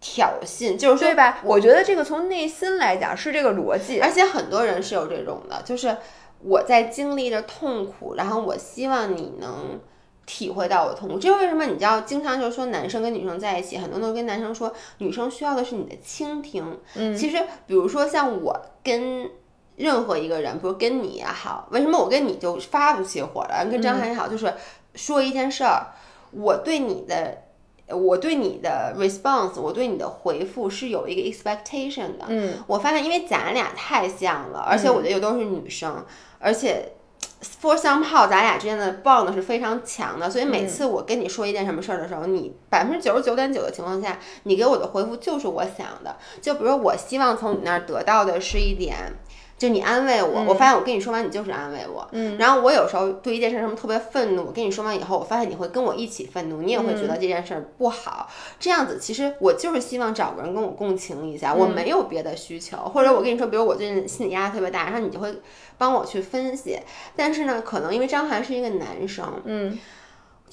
[0.00, 1.38] 挑衅，就是说对吧？
[1.42, 5.96] 我觉得这个从内心来讲是这个逻辑，而且很多人是有这种的，就是
[6.40, 9.80] 我在经历着痛苦，然后我希望你能。
[10.26, 11.64] 体会到我的痛苦，这是为什么？
[11.66, 16.80] 你知道，经常就是说男生跟女生在一起，很多都跟男生说，女生需要的是你的倾听。
[16.94, 19.30] 嗯，其实比如说像我跟
[19.76, 23.66] 任何一个人，比如跟你也好，为什么我跟你就发不起火了？
[23.70, 24.52] 跟张涵也好，就是
[24.94, 25.88] 说一件事儿，
[26.30, 27.42] 我对你的，
[27.88, 32.24] 我对你的 response，我对你的回复是有一个 expectation 的。
[32.28, 36.04] 嗯，我发现因为咱俩太像了，而且我觉得又都是女生，
[36.38, 36.92] 而且。
[37.60, 46.16] For somehow，咱俩之间的 bond 是非常强的，所以每次我跟你说一件什么事儿的时候，你百分之九十九点九的情况下，你给我的回复就是我想的。
[46.40, 48.96] 就比如我希望从你那儿得到的是一点。
[49.56, 52.06] 就你安慰我，我发现我跟你说完，你就是安慰我。
[52.10, 58.28] 嗯，然后我有时候对一件事什么特别愤怒，我跟你说完以后，我发现你会跟我一起愤怒，你也会觉得这件事不好。
[58.58, 62.76] 这样子，其实我就是希望找个人跟我共情一下，我没有别的需求。
[62.76, 65.32] 或者我跟你说，比如我最近心理压力特别大，然后你就会
[65.78, 66.78] 帮我去分析。
[67.14, 69.78] 但是呢，可能因为张涵是一个男生，嗯。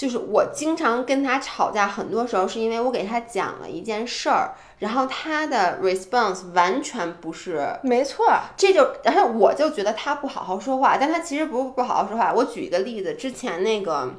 [0.01, 8.25] 就是我经常跟他吵架，很多时候是因为我给他讲了一件事儿，然后他的 response 完全不是，没错，
[8.57, 12.33] 这就，然后我就觉得他不好好说话，但他其实不是不好好说话。
[12.33, 14.11] 我举一个例子，之前那个，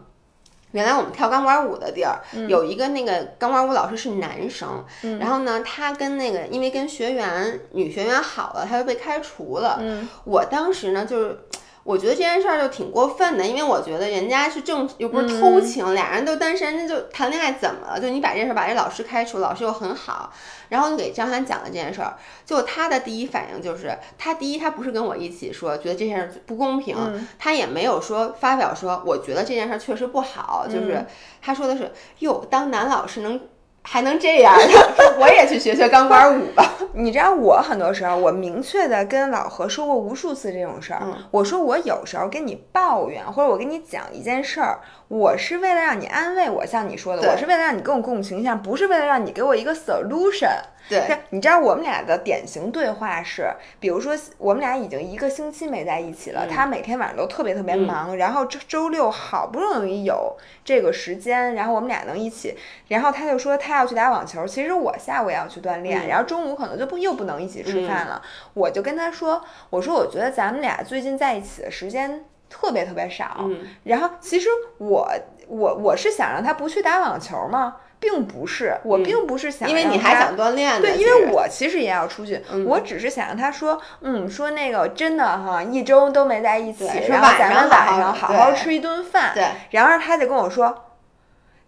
[0.70, 4.84] 原来我们跳钢管舞的地儿，有一个那个钢管舞老师是男生，
[5.18, 9.82] 然后呢，他跟那个因为跟学员女学员好了，他就被开除了。
[10.22, 11.40] 我当时呢就是。
[11.84, 18.00] 我觉得这件事儿就挺过分的，因为我觉得人家是正又不是偷情，俩人都单身，那就谈恋爱怎么了？
[18.00, 20.32] 就你把这件事把这老师开除，老师又很好，
[20.68, 22.16] 然后就给张涵讲了这件事儿，
[22.46, 26.96] 就他的第一反应就是，他第一他不是跟我一起说觉得这件事不公平，
[27.38, 31.04] 他也没有说发表说我觉得这件事确实不好，就是
[31.40, 33.40] 他说的是哟，当男老师能。
[33.82, 34.54] 还能这样？
[35.18, 36.72] 我也去学学钢管舞吧。
[36.94, 41.02] 你知道，我很多时候，我明确的跟老何说过无数次这种事儿。
[41.30, 50.60] 我说我有时候跟你抱怨，或者我跟你讲一件事儿，我是为了让你安慰我，像你说的，我是为了让你跟我共情一下，不是为了让你给我一个 solution。
[50.88, 62.56] 对，你知道我们俩的典型对话是，比如说我们俩已经一个星期没在一起了，他每天晚上都特别特别忙，然后周周六好不容易有这个时间，然后我们俩能一起，
[62.88, 68.20] 然后他就说他要去打网球，其实我下午也要去锻炼，然后中午可能就不又不能一起吃饭了，
[68.54, 73.48] 我就跟他说，我说我觉得咱们俩最近在一起的时间特别特别少，
[73.84, 75.08] 然后其实我
[75.46, 77.76] 我我是想让他不去打网球吗？
[78.02, 80.80] 并不是，我并不是想，因为你还想锻炼。
[80.82, 89.30] 对，因为我其实也要出去，我只是想让他说，嗯，说那个真的哈，一周都没在一起，然后咱们晚上好好吃一顿饭。
[89.32, 90.86] 对，然后他就跟我说。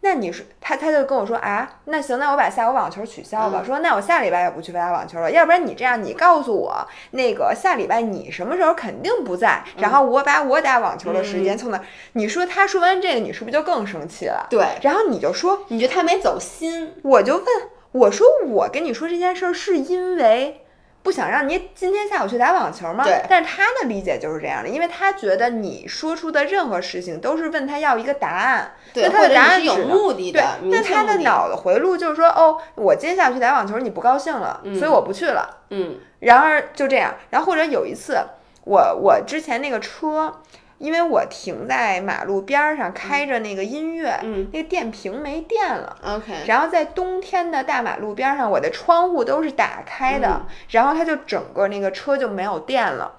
[0.04, 3.62] 那你说他他就跟我说啊，那行，那我把下午网球取消吧。
[3.64, 11.80] 说那我下礼拜也不去打网球了，要不然你这样，你告诉我那个下礼拜你什么时候肯定不在，然后我把我打网球的时间从那。
[12.12, 14.46] 你说他说完这个，你是不是就更生气了？
[14.50, 17.46] 对，然后你就说你觉得他没走心，我就问
[17.92, 20.60] 我说我跟你说这件事儿是因为。
[21.04, 23.04] 不想让你今天下午去打网球吗？
[23.04, 23.22] 对。
[23.28, 28.72] 但是他的理解就是这样的，因为他觉得你说出的任何事情都是问他要一个答案。
[28.92, 29.08] 对。
[29.08, 30.40] 他的答案是有目的的。
[30.60, 30.70] 对。
[30.70, 35.58] 那他的脑的回路就是说，哦，我今天下午去打网球，你不高兴了，所以我不去了。
[35.70, 35.98] 嗯。
[36.20, 38.18] 然而就这样，然后或者有一次，
[38.64, 40.40] 我我之前那个车。
[40.84, 44.20] 因为我停在马路边儿上，开着那个音乐，
[44.52, 45.96] 那个电瓶没电了。
[46.02, 53.16] OK，然后在冬天的大马路边上，我的窗户都是打开的，然后它就整个那个车就没有电了。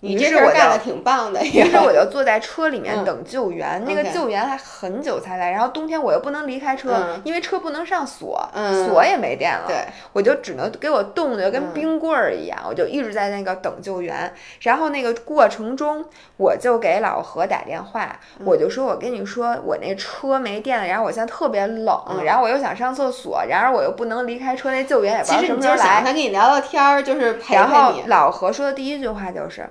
[0.00, 1.42] 你这事儿干的挺棒的。
[1.44, 5.50] 于是我就坐在车里面等救援，那个救援还很久才来。
[5.50, 8.48] 然后冬天我又不能离开车，因为车不能上锁，
[8.86, 9.64] 锁也没电了。
[9.66, 9.76] 对，
[10.12, 14.32] 我就只能给我冻得跟冰棍儿一样，我就一直在那个等救援。
[14.60, 16.04] 然后那个过程中，
[16.36, 27.56] 我就给老何打电话，我就说：“我跟你说，我那车没电了，然后我现在特别冷，然后我又想上厕所，然而我又不能离开车，那救援也不知道什么时候来。”他跟你聊聊天儿，就是陪陪你。
[27.56, 29.68] 然后老何说的第一句话就是。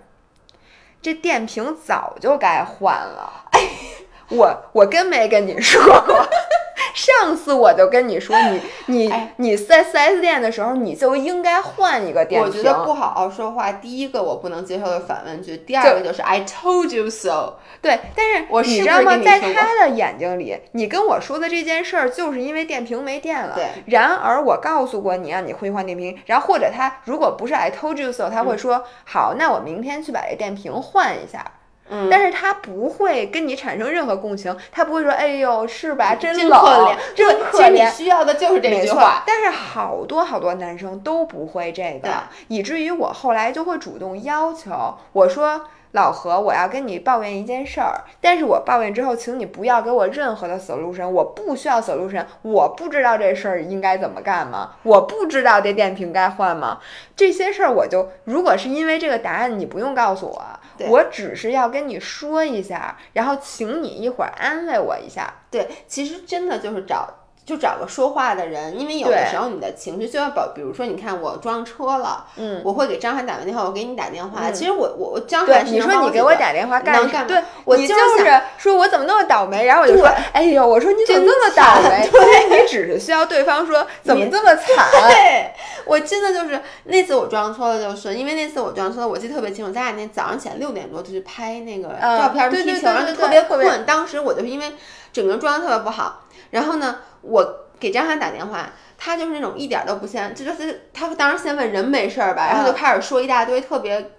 [1.02, 3.32] 这电瓶早就该换了，
[4.30, 6.28] 我我跟没跟你说过。
[6.98, 8.60] 上次我就跟你说，你
[9.08, 12.52] 你你在四 S 店的时候，你就应该换一个电瓶。
[12.52, 17.58] 我觉得不好好说话，第一个我不能接受的反问句，第二个就是 I told you so。
[17.84, 19.16] 对，但是我你知道吗？
[19.24, 23.54] 在他的眼睛里，你跟我说的这件事儿，就是因为电瓶没电了。
[23.54, 23.84] 对。
[23.86, 26.18] 然而我告诉过你让，你会换电瓶。
[26.26, 31.46] 然后或者他如果不是 I told you so，他会说好，那我明天去把这电瓶换一下。
[31.90, 36.16] 嗯，但是他不会跟你产生任何共情，他不会说，哎呦，是吧？
[36.16, 37.86] 真冷，可怜，真可怜。
[37.86, 39.24] 你需要的就是这句话。
[39.26, 42.10] 但是好多好多男生都不会这个，
[42.48, 45.68] 以至于我后来就会主动要求，我说。
[45.94, 54.72] 老何，我要跟你抱怨一件事儿，但是我抱怨之后，请你不要给我任何的 solution，我不需要 solution，我不知道这事儿应该怎么干吗？
[54.84, 56.80] 我不知道这电瓶该换吗？
[57.16, 60.42] 这些事儿我就，如果是因为这个答案，你不用告诉我，
[60.90, 65.34] 我只是要跟你说一下，然后请你一会儿安慰我一下。
[65.50, 67.12] 对，其实真的就是找。
[67.48, 70.50] 就找个说话的人，因为有的时候你的情绪就要保。
[70.54, 74.52] 比如说，你看我撞车了，嗯，我会给张翰打完电话，我给你打电话。
[74.52, 82.06] 其实我我我张翰，你说你给我打电话干干对，我就是说我怎么那么倒霉，然后我就说，哎呦，我说你怎么那么倒霉？
[82.12, 84.66] 对，你只是需要对方说怎么这么惨。
[85.10, 85.54] 对，
[85.86, 89.72] 我真的就是那次我撞车了，就是因为那次我撞车，我记得特别清楚。
[89.72, 93.86] 咱俩那早上起来六点多就去拍那个照片踢球，然后就特别困。
[93.86, 94.74] 当时我就是因为
[95.12, 97.64] 整个人状态特别不好，然后呢，我。
[97.80, 104.14] 给张翰打电话，他就是那种一点都不先，就是他当时先问人没事儿吧，然后就开始说一大堆特别，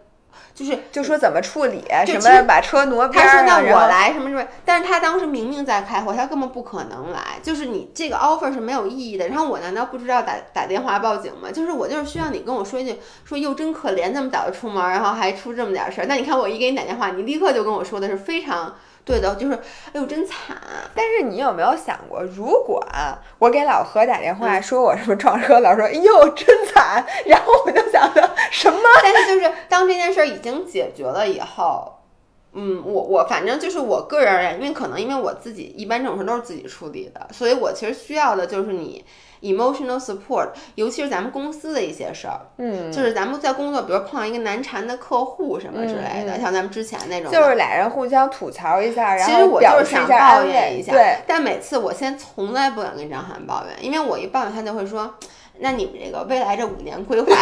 [0.55, 9.27] 就是就说怎么处理，什么把车挪边儿，他说那我来什么什么，但是他当时明明在开会，他根本不可能来，就是你这个 offer 是没有意义的。
[9.27, 11.51] 然后我难道不知道打打电话报警吗？
[11.51, 16.07] 就是我就是需要你跟我说一句，说哟真可怜，那么早就出门，然后还出这么点事儿。
[16.07, 18.77] 那你看我一给你打电话，你立刻就跟我说的是非常。
[19.09, 19.61] 对的，就是，哎
[19.95, 20.55] 呦，真惨！
[20.95, 22.87] 但是你有没有想过，如果
[23.39, 28.79] 我给老何打电话，说我什么撞车，老说，哎呦，真惨，然后我就想着什么？
[29.03, 32.01] 但是就是当这件事儿已经解决了以后，
[32.53, 39.03] 嗯，我我反正就是我个人而言，因为可能因为我自己一般这种事都是自己处理的，所以我其实需要的就是你。
[39.43, 51.17] Emotional support，尤其是咱们公司的一些事儿，嗯，就是咱们在工作，比如碰到一个难缠的客户什么之类的，像咱们之前那种，就是俩人互相吐槽一下，然后其实我就是想抱怨一下，对。
[51.27, 55.15] 但每次我现在从来不敢跟张涵抱怨，因为我一抱怨他就会说。
[55.61, 57.41] 那你们这个未来这五年规划，对对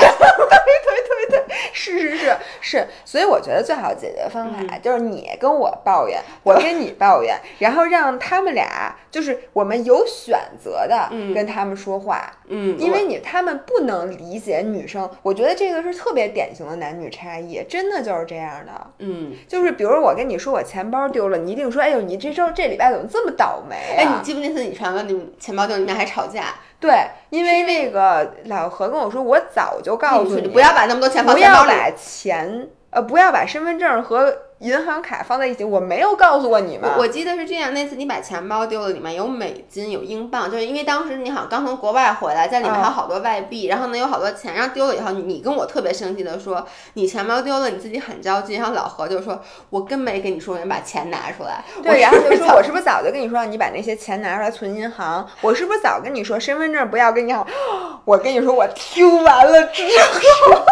[1.30, 23.76] 对对，是是是是，所以我觉得最好解决方法就是你跟我抱怨， 我跟你抱怨，然后让他们俩就是我们有选择的跟他们说话，嗯，因为你他们不能理解女生，我觉得这个是特别典型的男女差异，真的就是这样的，嗯，就是比如我跟你说我钱包丢了，你一定说，哎呦，你这周这礼拜怎么这么倒霉？
[23.96, 26.54] 哎，你记不记得你传了你钱包丢，你们俩还吵架？
[26.86, 34.32] 对，因为那个老何跟我说，我早就告诉你，不要把那么多钱放钱包里，不要把钱，呃，不要把身份证和。
[34.60, 36.90] 银行卡放在一起，我没有告诉过你们。
[36.96, 48.54] 我记得是这样，那次你把钱包丢了，里面有美金，有英镑，就是因为当时你好像刚从国外回来，在里面还有好多外币，然后呢有好多钱，然后丢了以后，你跟我特别生气的说你钱包丢了，你自己很着急。
[48.54, 49.38] 然后老何就说，
[49.68, 51.62] 我跟没跟你说，你把钱拿出来。
[51.82, 55.28] 对，然后就说我是不是早就跟你说，你把那些钱拿出来存银行？
[55.42, 57.46] 我是不是早跟你说，身份证不要跟银行？
[58.06, 60.64] 我跟你说，我听完了之后。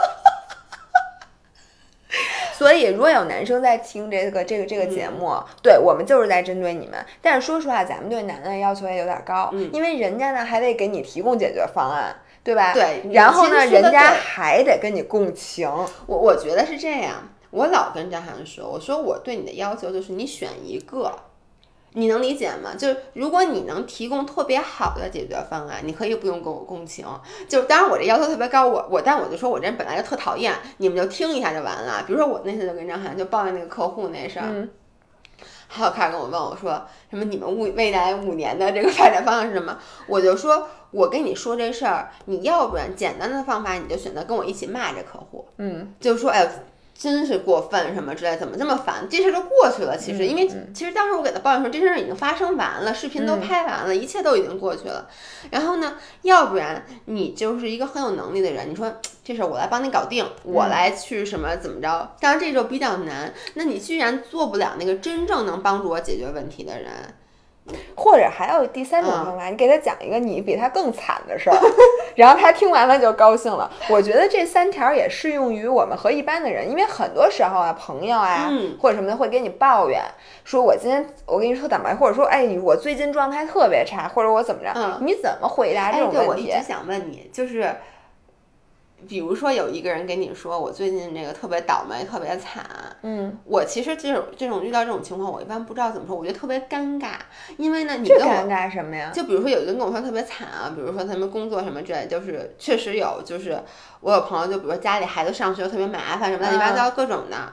[2.55, 7.05] 所以，如果有男生在听这个这个这个节目，对我们就是在针对你们。
[7.20, 12.72] 但是说实话，咱们对男的要求也有点高，因为人家呢还得给你提供解决方案，对吧？
[12.72, 13.02] 对。
[13.12, 15.68] 然后呢，人家还得跟你共情。
[16.07, 17.28] 我我觉得是这样。
[17.50, 21.12] 我老跟张涵说，我说我对你的要求就是你选一个。
[21.97, 22.74] 你能理解吗？
[22.76, 27.07] 就是如果你能提供特别好的解决方案，你可以不用跟我共情。
[27.49, 32.03] 就当然我这要求特别高，我我但我就说我这人本来就特讨厌，你们就听一下就完了。
[32.05, 34.68] 比如说我那次就跟张涵就抱怨那个客户那事儿，
[35.68, 39.78] 还有开始跟我问我说什么你们未未来五年的这个发展方向是什么？
[40.09, 46.51] 我就说我跟你说这事儿，你要不然简单的方法你就选择跟我一起骂这客户，嗯，就说哎。
[46.97, 49.07] 真是过分什么之类，怎么这么烦？
[49.11, 49.99] 这事儿就过去了。
[49.99, 55.09] 其实，因为其实当时我给他抱怨说，这事儿已经发生完了，视频都拍完了，一切都已经过去了。
[55.51, 62.14] 然后呢，要不然你就是一个很有能力的人，你说这事儿我来帮你搞定，我来去什么怎么着？
[62.20, 63.34] 当然这就比较难。
[63.55, 66.92] 那你居然做不了那个真正能帮助我解决问题的人。
[67.94, 71.56] 或者还有第三种方法，你给他讲一个你比他更惨的事儿，
[72.14, 73.70] 然后他听完了就高兴了。
[73.88, 78.50] 我觉得这三条也适用于我们和一般的人，因为很多时候啊，朋友啊
[78.80, 80.02] 或者什么的会给你抱怨，
[80.44, 86.28] 说我今天我跟你说坦白，或者说哎，我最近状态特别差，或者我怎么着，你怎么回答这种问题？
[86.28, 87.74] 我一直想问你，就是。
[89.09, 92.64] 比如说有一个人跟你说我最近这个特别倒霉，特别惨。
[93.02, 97.12] 嗯，我其实这种这种遇到这种情况，我一般不知道怎么说，我觉得特别尴尬。
[97.57, 99.11] 因为呢，你跟我尴尬什么呀？
[99.14, 103.59] 就比如说有一个人跟我说特别惨啊，比如说他们工作什么之类，就是确实有，就是
[104.00, 107.52] 我有朋友，就比如说家里孩子上学特别麻烦，什么乱七八糟各种的。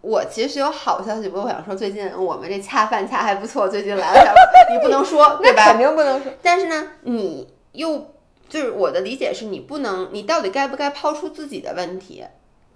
[0.00, 4.34] 我其实有好消息，不过我想说，最近我们这恰饭恰还不错，最近来了，
[4.72, 5.64] 你不能说， 对吧？
[5.66, 6.32] 肯定不能说。
[6.42, 8.14] 但是呢，你又。
[8.48, 12.24] 就是我的理解是，你不能，你到底该不该抛出自己的问题？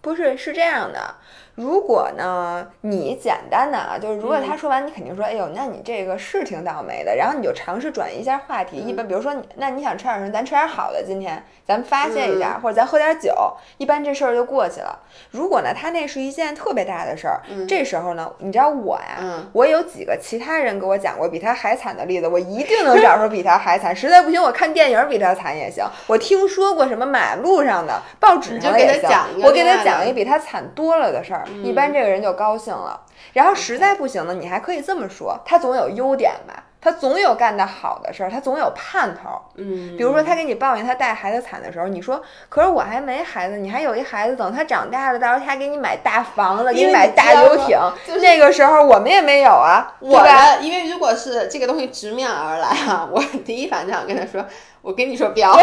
[0.01, 1.17] 不是，是这样的。
[1.55, 7.15] 如果呢，你简单的啊，就是如果他说完，你肯定说，哎呦，那你这个是挺倒霉的。
[7.15, 8.79] 然后你就尝试转移一下话题。
[8.79, 10.31] 一般比如说，那你想吃点什么？
[10.33, 13.35] 咱吃点好的，今天咱们发泄一下，或者咱喝点酒，
[13.77, 14.99] 一般这事儿就过去了。
[15.31, 19.19] 如果呢，他那是一件特别大的事儿，这时候呢，你知道我呀，
[19.53, 23.95] 我有几个其他人给我讲过比他还惨的例子，我一定能找出比他还惨。
[23.95, 25.85] 实在不行，我看电影比他惨也行。
[26.09, 29.11] 我听说过什么马路上的、报纸上也行，
[29.43, 31.42] 我给他讲一个比他惨多了的事儿。
[31.63, 33.01] 一般这个人就高兴了，
[33.33, 39.41] 然后实在不行呢，你还可以这么说，他总有优点吧，他总有干得好的事儿，他总有盼头。
[39.57, 47.79] 嗯，比如说他给你抱怨他带孩子惨的时候，你说，可是我还没孩子，你还有一孩子，等他长大了，到时候他给你买大房子，给你买大游艇，
[48.21, 50.57] 那个时候我们也没有啊，我吧？
[50.57, 54.45] 因为如果是这个东西直面而来啊，我第一反应想跟他说，
[54.81, 55.53] 我跟你说不要。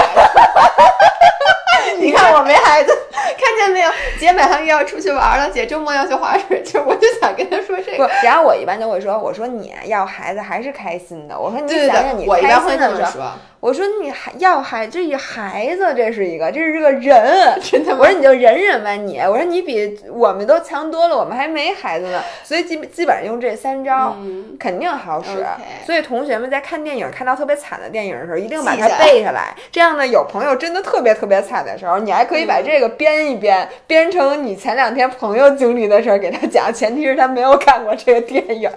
[2.00, 3.90] 你看我没孩子， 看见没有？
[4.20, 8.10] 姐马上又要出去玩了，姐周末要去滑水去， 我就想跟她说这个。
[8.24, 11.40] 然后我一般都会说，我说你要孩子还是开心的。
[11.40, 13.32] 我说你想想你开心的时候。
[13.62, 17.60] 我说你还要孩这一孩子，这是一个，这是个人。
[17.62, 19.20] 真的，我说你就忍忍吧，你。
[19.20, 22.24] 我说你比我们都强多了，我们还没孩子呢。
[22.42, 24.16] 所以基基本上用这三招，
[24.58, 25.46] 肯定好使。
[25.86, 29.54] 所以同学们在看电影看到特别惨的电影的时候，一定把它背下来。
[29.70, 36.74] 这样呢，有朋友真的特别特别惨的时候，你还可以把这个编一编，编成你前两天朋友经历的事儿给他讲。
[36.74, 38.72] 前提是他没有看过这个电影。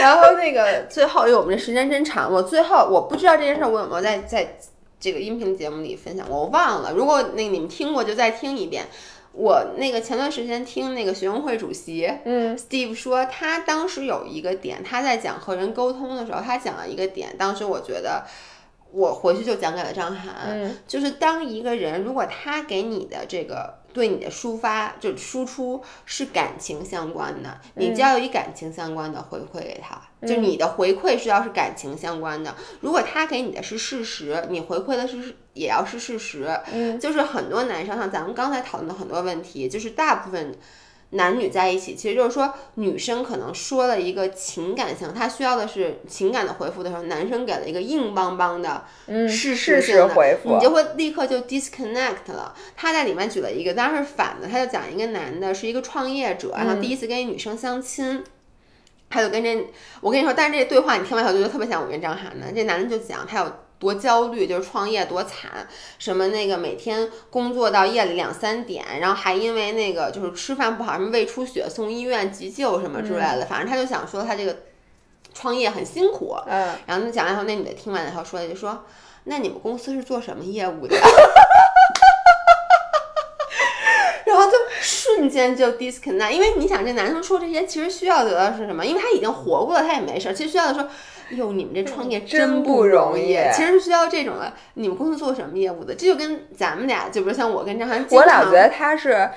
[0.00, 4.03] 然后那个最后，因为我们这时间真长，我最后我不知道这件事儿我有没有。
[4.04, 4.58] 在在
[5.00, 6.92] 这个音频节目里分享过，我忘了。
[6.92, 8.84] 如果那你们听过，就再听一遍。
[9.32, 17.34] 我那个前段时间听那个学生会主席，嗯，Steve 说，他当时有一个点，他在讲和人沟通的时候，他讲了一个点。
[17.38, 18.24] 当时我觉得，
[18.92, 23.82] 我回去就讲给了张涵，就是当一个人如果他给你的这个。
[23.94, 32.54] 对你的抒发就输出是感情相关的，你就要以感情相关的回馈给他，就你的回馈是要是感情相关的。
[32.80, 36.48] 如果他给你的是事实，你回馈的是也要是事实。
[36.72, 40.54] 嗯，就是很多男生像咱们刚才讨论的很多问题，就是大部分。
[41.10, 48.84] 男女在一起，其实就是说，女生可能说了一个情感性，她需要的是情感的回复的时候，男生给了一个硬邦邦的
[49.28, 52.52] 事实性的回复，你就会立刻就 disconnect 了。
[52.74, 58.24] 他在里面举了一个，当然是反的，他就讲一个男的是一个创业者，然后第一次跟一女生相亲，
[59.08, 59.66] 他就跟这，
[60.00, 63.52] 我跟你说，但是这对话你听完以后就觉得特别像我跟张涵的，这男的就讲他有。
[63.76, 74.56] 多焦虑，就是创业多惨，什么那个每天工作到夜里两三点，然后还因为那个就是吃饭不好，什么胃出血送医院急救什么之类的，反正他就想说他这个
[75.34, 76.34] 创业很辛苦。
[76.46, 78.86] 嗯，然后他讲完以后，那女的听完以后说的就说
[79.24, 80.96] ：“那你们公司是做什么业务的？”
[84.24, 84.56] 然后就
[85.24, 88.84] 瞬间就 disconnect，因为你想这男生说这些其实需要得到是什么？
[88.84, 90.86] 因为他已经活过了，他也没事儿，其实需要的说。
[91.30, 94.52] 哟，你们这创业真不容易，其实是需要这种的。
[94.74, 95.94] 你们公司做什么业务的？
[95.94, 99.30] 这就跟咱们俩，就比如像我跟张涵，我俩觉得他是。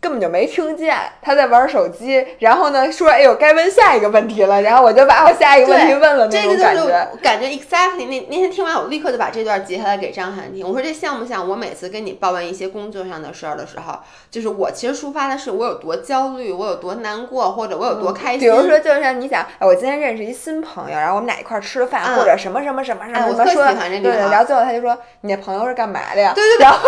[0.00, 6.28] 根本就没听见他在玩手机，然后呢说：“哎呦，该问下一个问题了。”然后我就把我下一个问题问了。
[6.28, 6.92] 这个就是
[7.22, 10.66] 感觉 exactly 那那天听完，我立刻就把这段截下来给张涵听。
[10.66, 13.98] 我说：“这像不像我每次跟你抱怨一些工作上的事儿的时候，
[14.30, 18.40] 就是我其实抒发的是我有多焦虑，我有多难过，或者我有多开心。
[18.40, 26.62] 比如说，就像你想，哎，我今天认识一新朋友，然后我们俩一块儿吃饭，或者什么什么什么什么，我特喜欢这对，然后最后他就说：“你那朋友是干嘛的呀？”对对对。
[26.62, 26.78] 然后，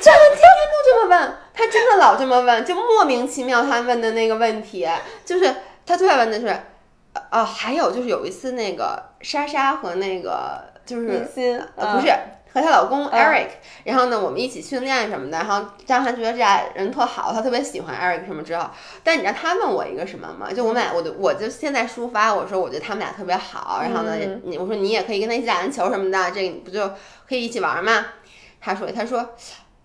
[0.00, 1.36] 张涵天天都这么问。
[1.52, 3.62] 他真的老这么问，就莫名其妙。
[3.62, 4.88] 他问的那个问题，
[5.24, 5.54] 就是
[5.86, 6.48] 他最爱问的是，
[7.30, 11.28] 哦，还有就是有一次那个莎莎和那个就是
[11.76, 12.12] 呃不是。
[12.52, 13.48] 和她老公 Eric，
[13.82, 15.38] 然后呢，我们一起训练什么的。
[15.38, 18.70] 然后张涵觉得这俩人特好，他特别喜欢 Eric 什么之后。
[19.02, 20.52] 但你知道他问我一个什么吗？
[20.52, 23.80] 就我们俩，我就我就现在抒发，我说我觉得他们俩特别好。
[23.82, 24.14] 然后呢，
[24.44, 26.88] 你我说你也可以跟他一起打篮球什么的，这个你不就
[27.28, 28.06] 可以一起玩吗？
[28.60, 29.34] 他说他说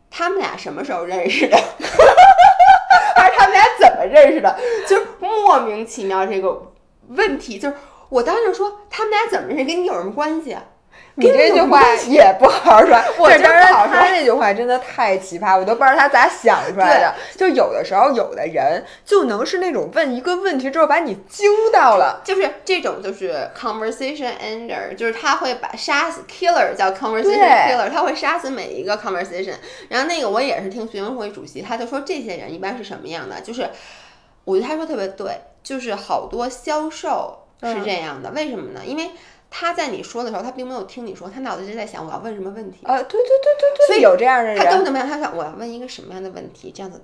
[0.09, 1.57] 他们俩什么时候认识的？
[3.15, 4.57] 还是他们俩怎么认识的？
[4.87, 6.71] 就莫名其妙这个
[7.09, 7.75] 问题，就是
[8.09, 10.57] 我当时说他们俩怎么认识，跟你有什么关系？
[11.19, 17.15] 你这句话也不好好说， 我当然他那句话真的太奇葩，我都不知道他咋想出来的。
[17.35, 29.55] 就有的时候，有的人就能是那种问一个问题之后把你惊到了，就是这种就是 conversation ender，就是他会把杀死 killer 叫 conversation killer，他会杀死每一个 conversation。
[29.89, 33.41] 然后那个我也是听学生会主席，他就说这些人一般是什么样的？
[33.41, 33.69] 就是
[34.45, 38.81] 我觉得他说特别对，就是好多销售是这样的，为什么呢？
[38.85, 39.09] 因为。
[39.51, 42.79] 他在你说的时候，他并没有听你说，他脑子就在想我要问什么问题。
[42.83, 47.01] 呃，对对对对对，所以有这样的人，他根本就没有，他想我要问一个什么样的问题，这样子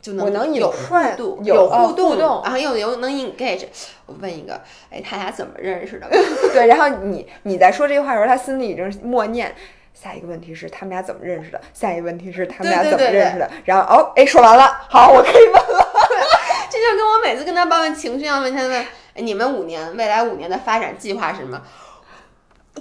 [0.00, 3.64] 就能我能有互动，有互动，然后又有能 engage。
[4.04, 4.60] 我问一个，
[4.90, 6.06] 哎，他俩怎么认识的？
[6.52, 9.54] 对，然后你你在说这句话的时候，他心里已经默念
[9.94, 15.88] 下一个问题是他们俩怎么认识的，下一个问题是他们俩怎么认识的，然后哦，哎，说完了，好，我可以问了。
[16.68, 18.72] 这就跟我每次跟他抱怨情绪一样，问他问，
[19.14, 21.62] 哎，你们五年未来五年的发展计划是什么？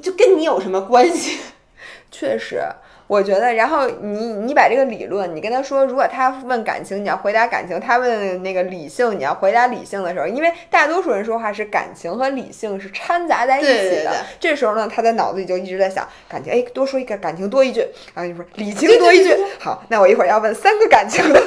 [0.02, 1.40] 就跟你有什么关系？
[2.12, 2.62] 确实。
[3.08, 14.12] 我觉得，然后你你把这个理论，你跟他说，如果他问感情，你要回答感情；他问那个理性，你要回答理性的时候，因为大多数人说话是感情和理性是掺杂在一起的。
[14.40, 17.82] 这时候呢，他的脑子里就一直在想感情，哎，多说一个感情多一句，
[18.16, 19.38] 然后你说理情多一句。
[19.62, 21.40] 好，那我一会儿要问三个感情的，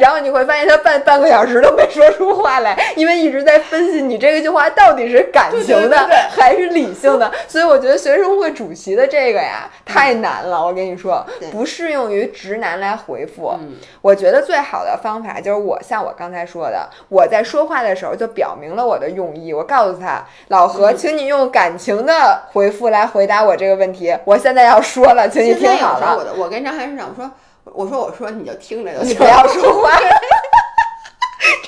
[0.00, 5.96] 然后你会发现他半半个小时都没说出话来，因为一直在分析你这个句话到底是感情的
[6.30, 7.30] 还是理性的。
[7.48, 10.64] 所以我觉得学生会主席的这个呀，太难了。
[10.64, 13.54] 我跟你说，不适用于直男来回复。
[14.02, 19.52] 我觉得最好的方法就是我像我刚才说的，我在说话的时候就表明了我的用意。
[19.52, 24.16] 我告诉他，老何，请你用感情的回复来回答我这个问题。
[24.24, 26.16] 我现在要说了，请你听好了。
[26.16, 27.30] 我我跟张涵市长说，
[27.74, 29.98] 我说我说你就听着就行，不要说话。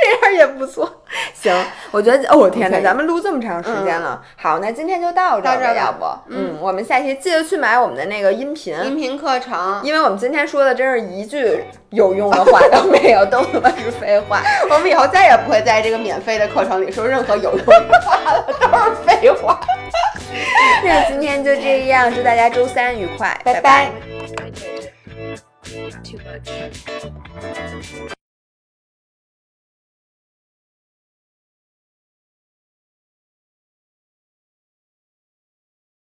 [0.00, 0.90] 这样也不错，
[1.34, 1.54] 行，
[1.90, 19.60] 我觉得，哦天哪，咱们录这么长时间了，好，那今天就到这儿，要不，嗯，我们下期记得去买我们的那个音频音频课程，因为我们今天说的真是一句有用的话都没有，都他妈是废话， 我们以后再也不会在这个免费的课程里说任何有用的话了，都是废话。
[20.82, 23.90] 那今天就这样，祝大家周三愉快，拜拜。
[26.02, 28.14] too much.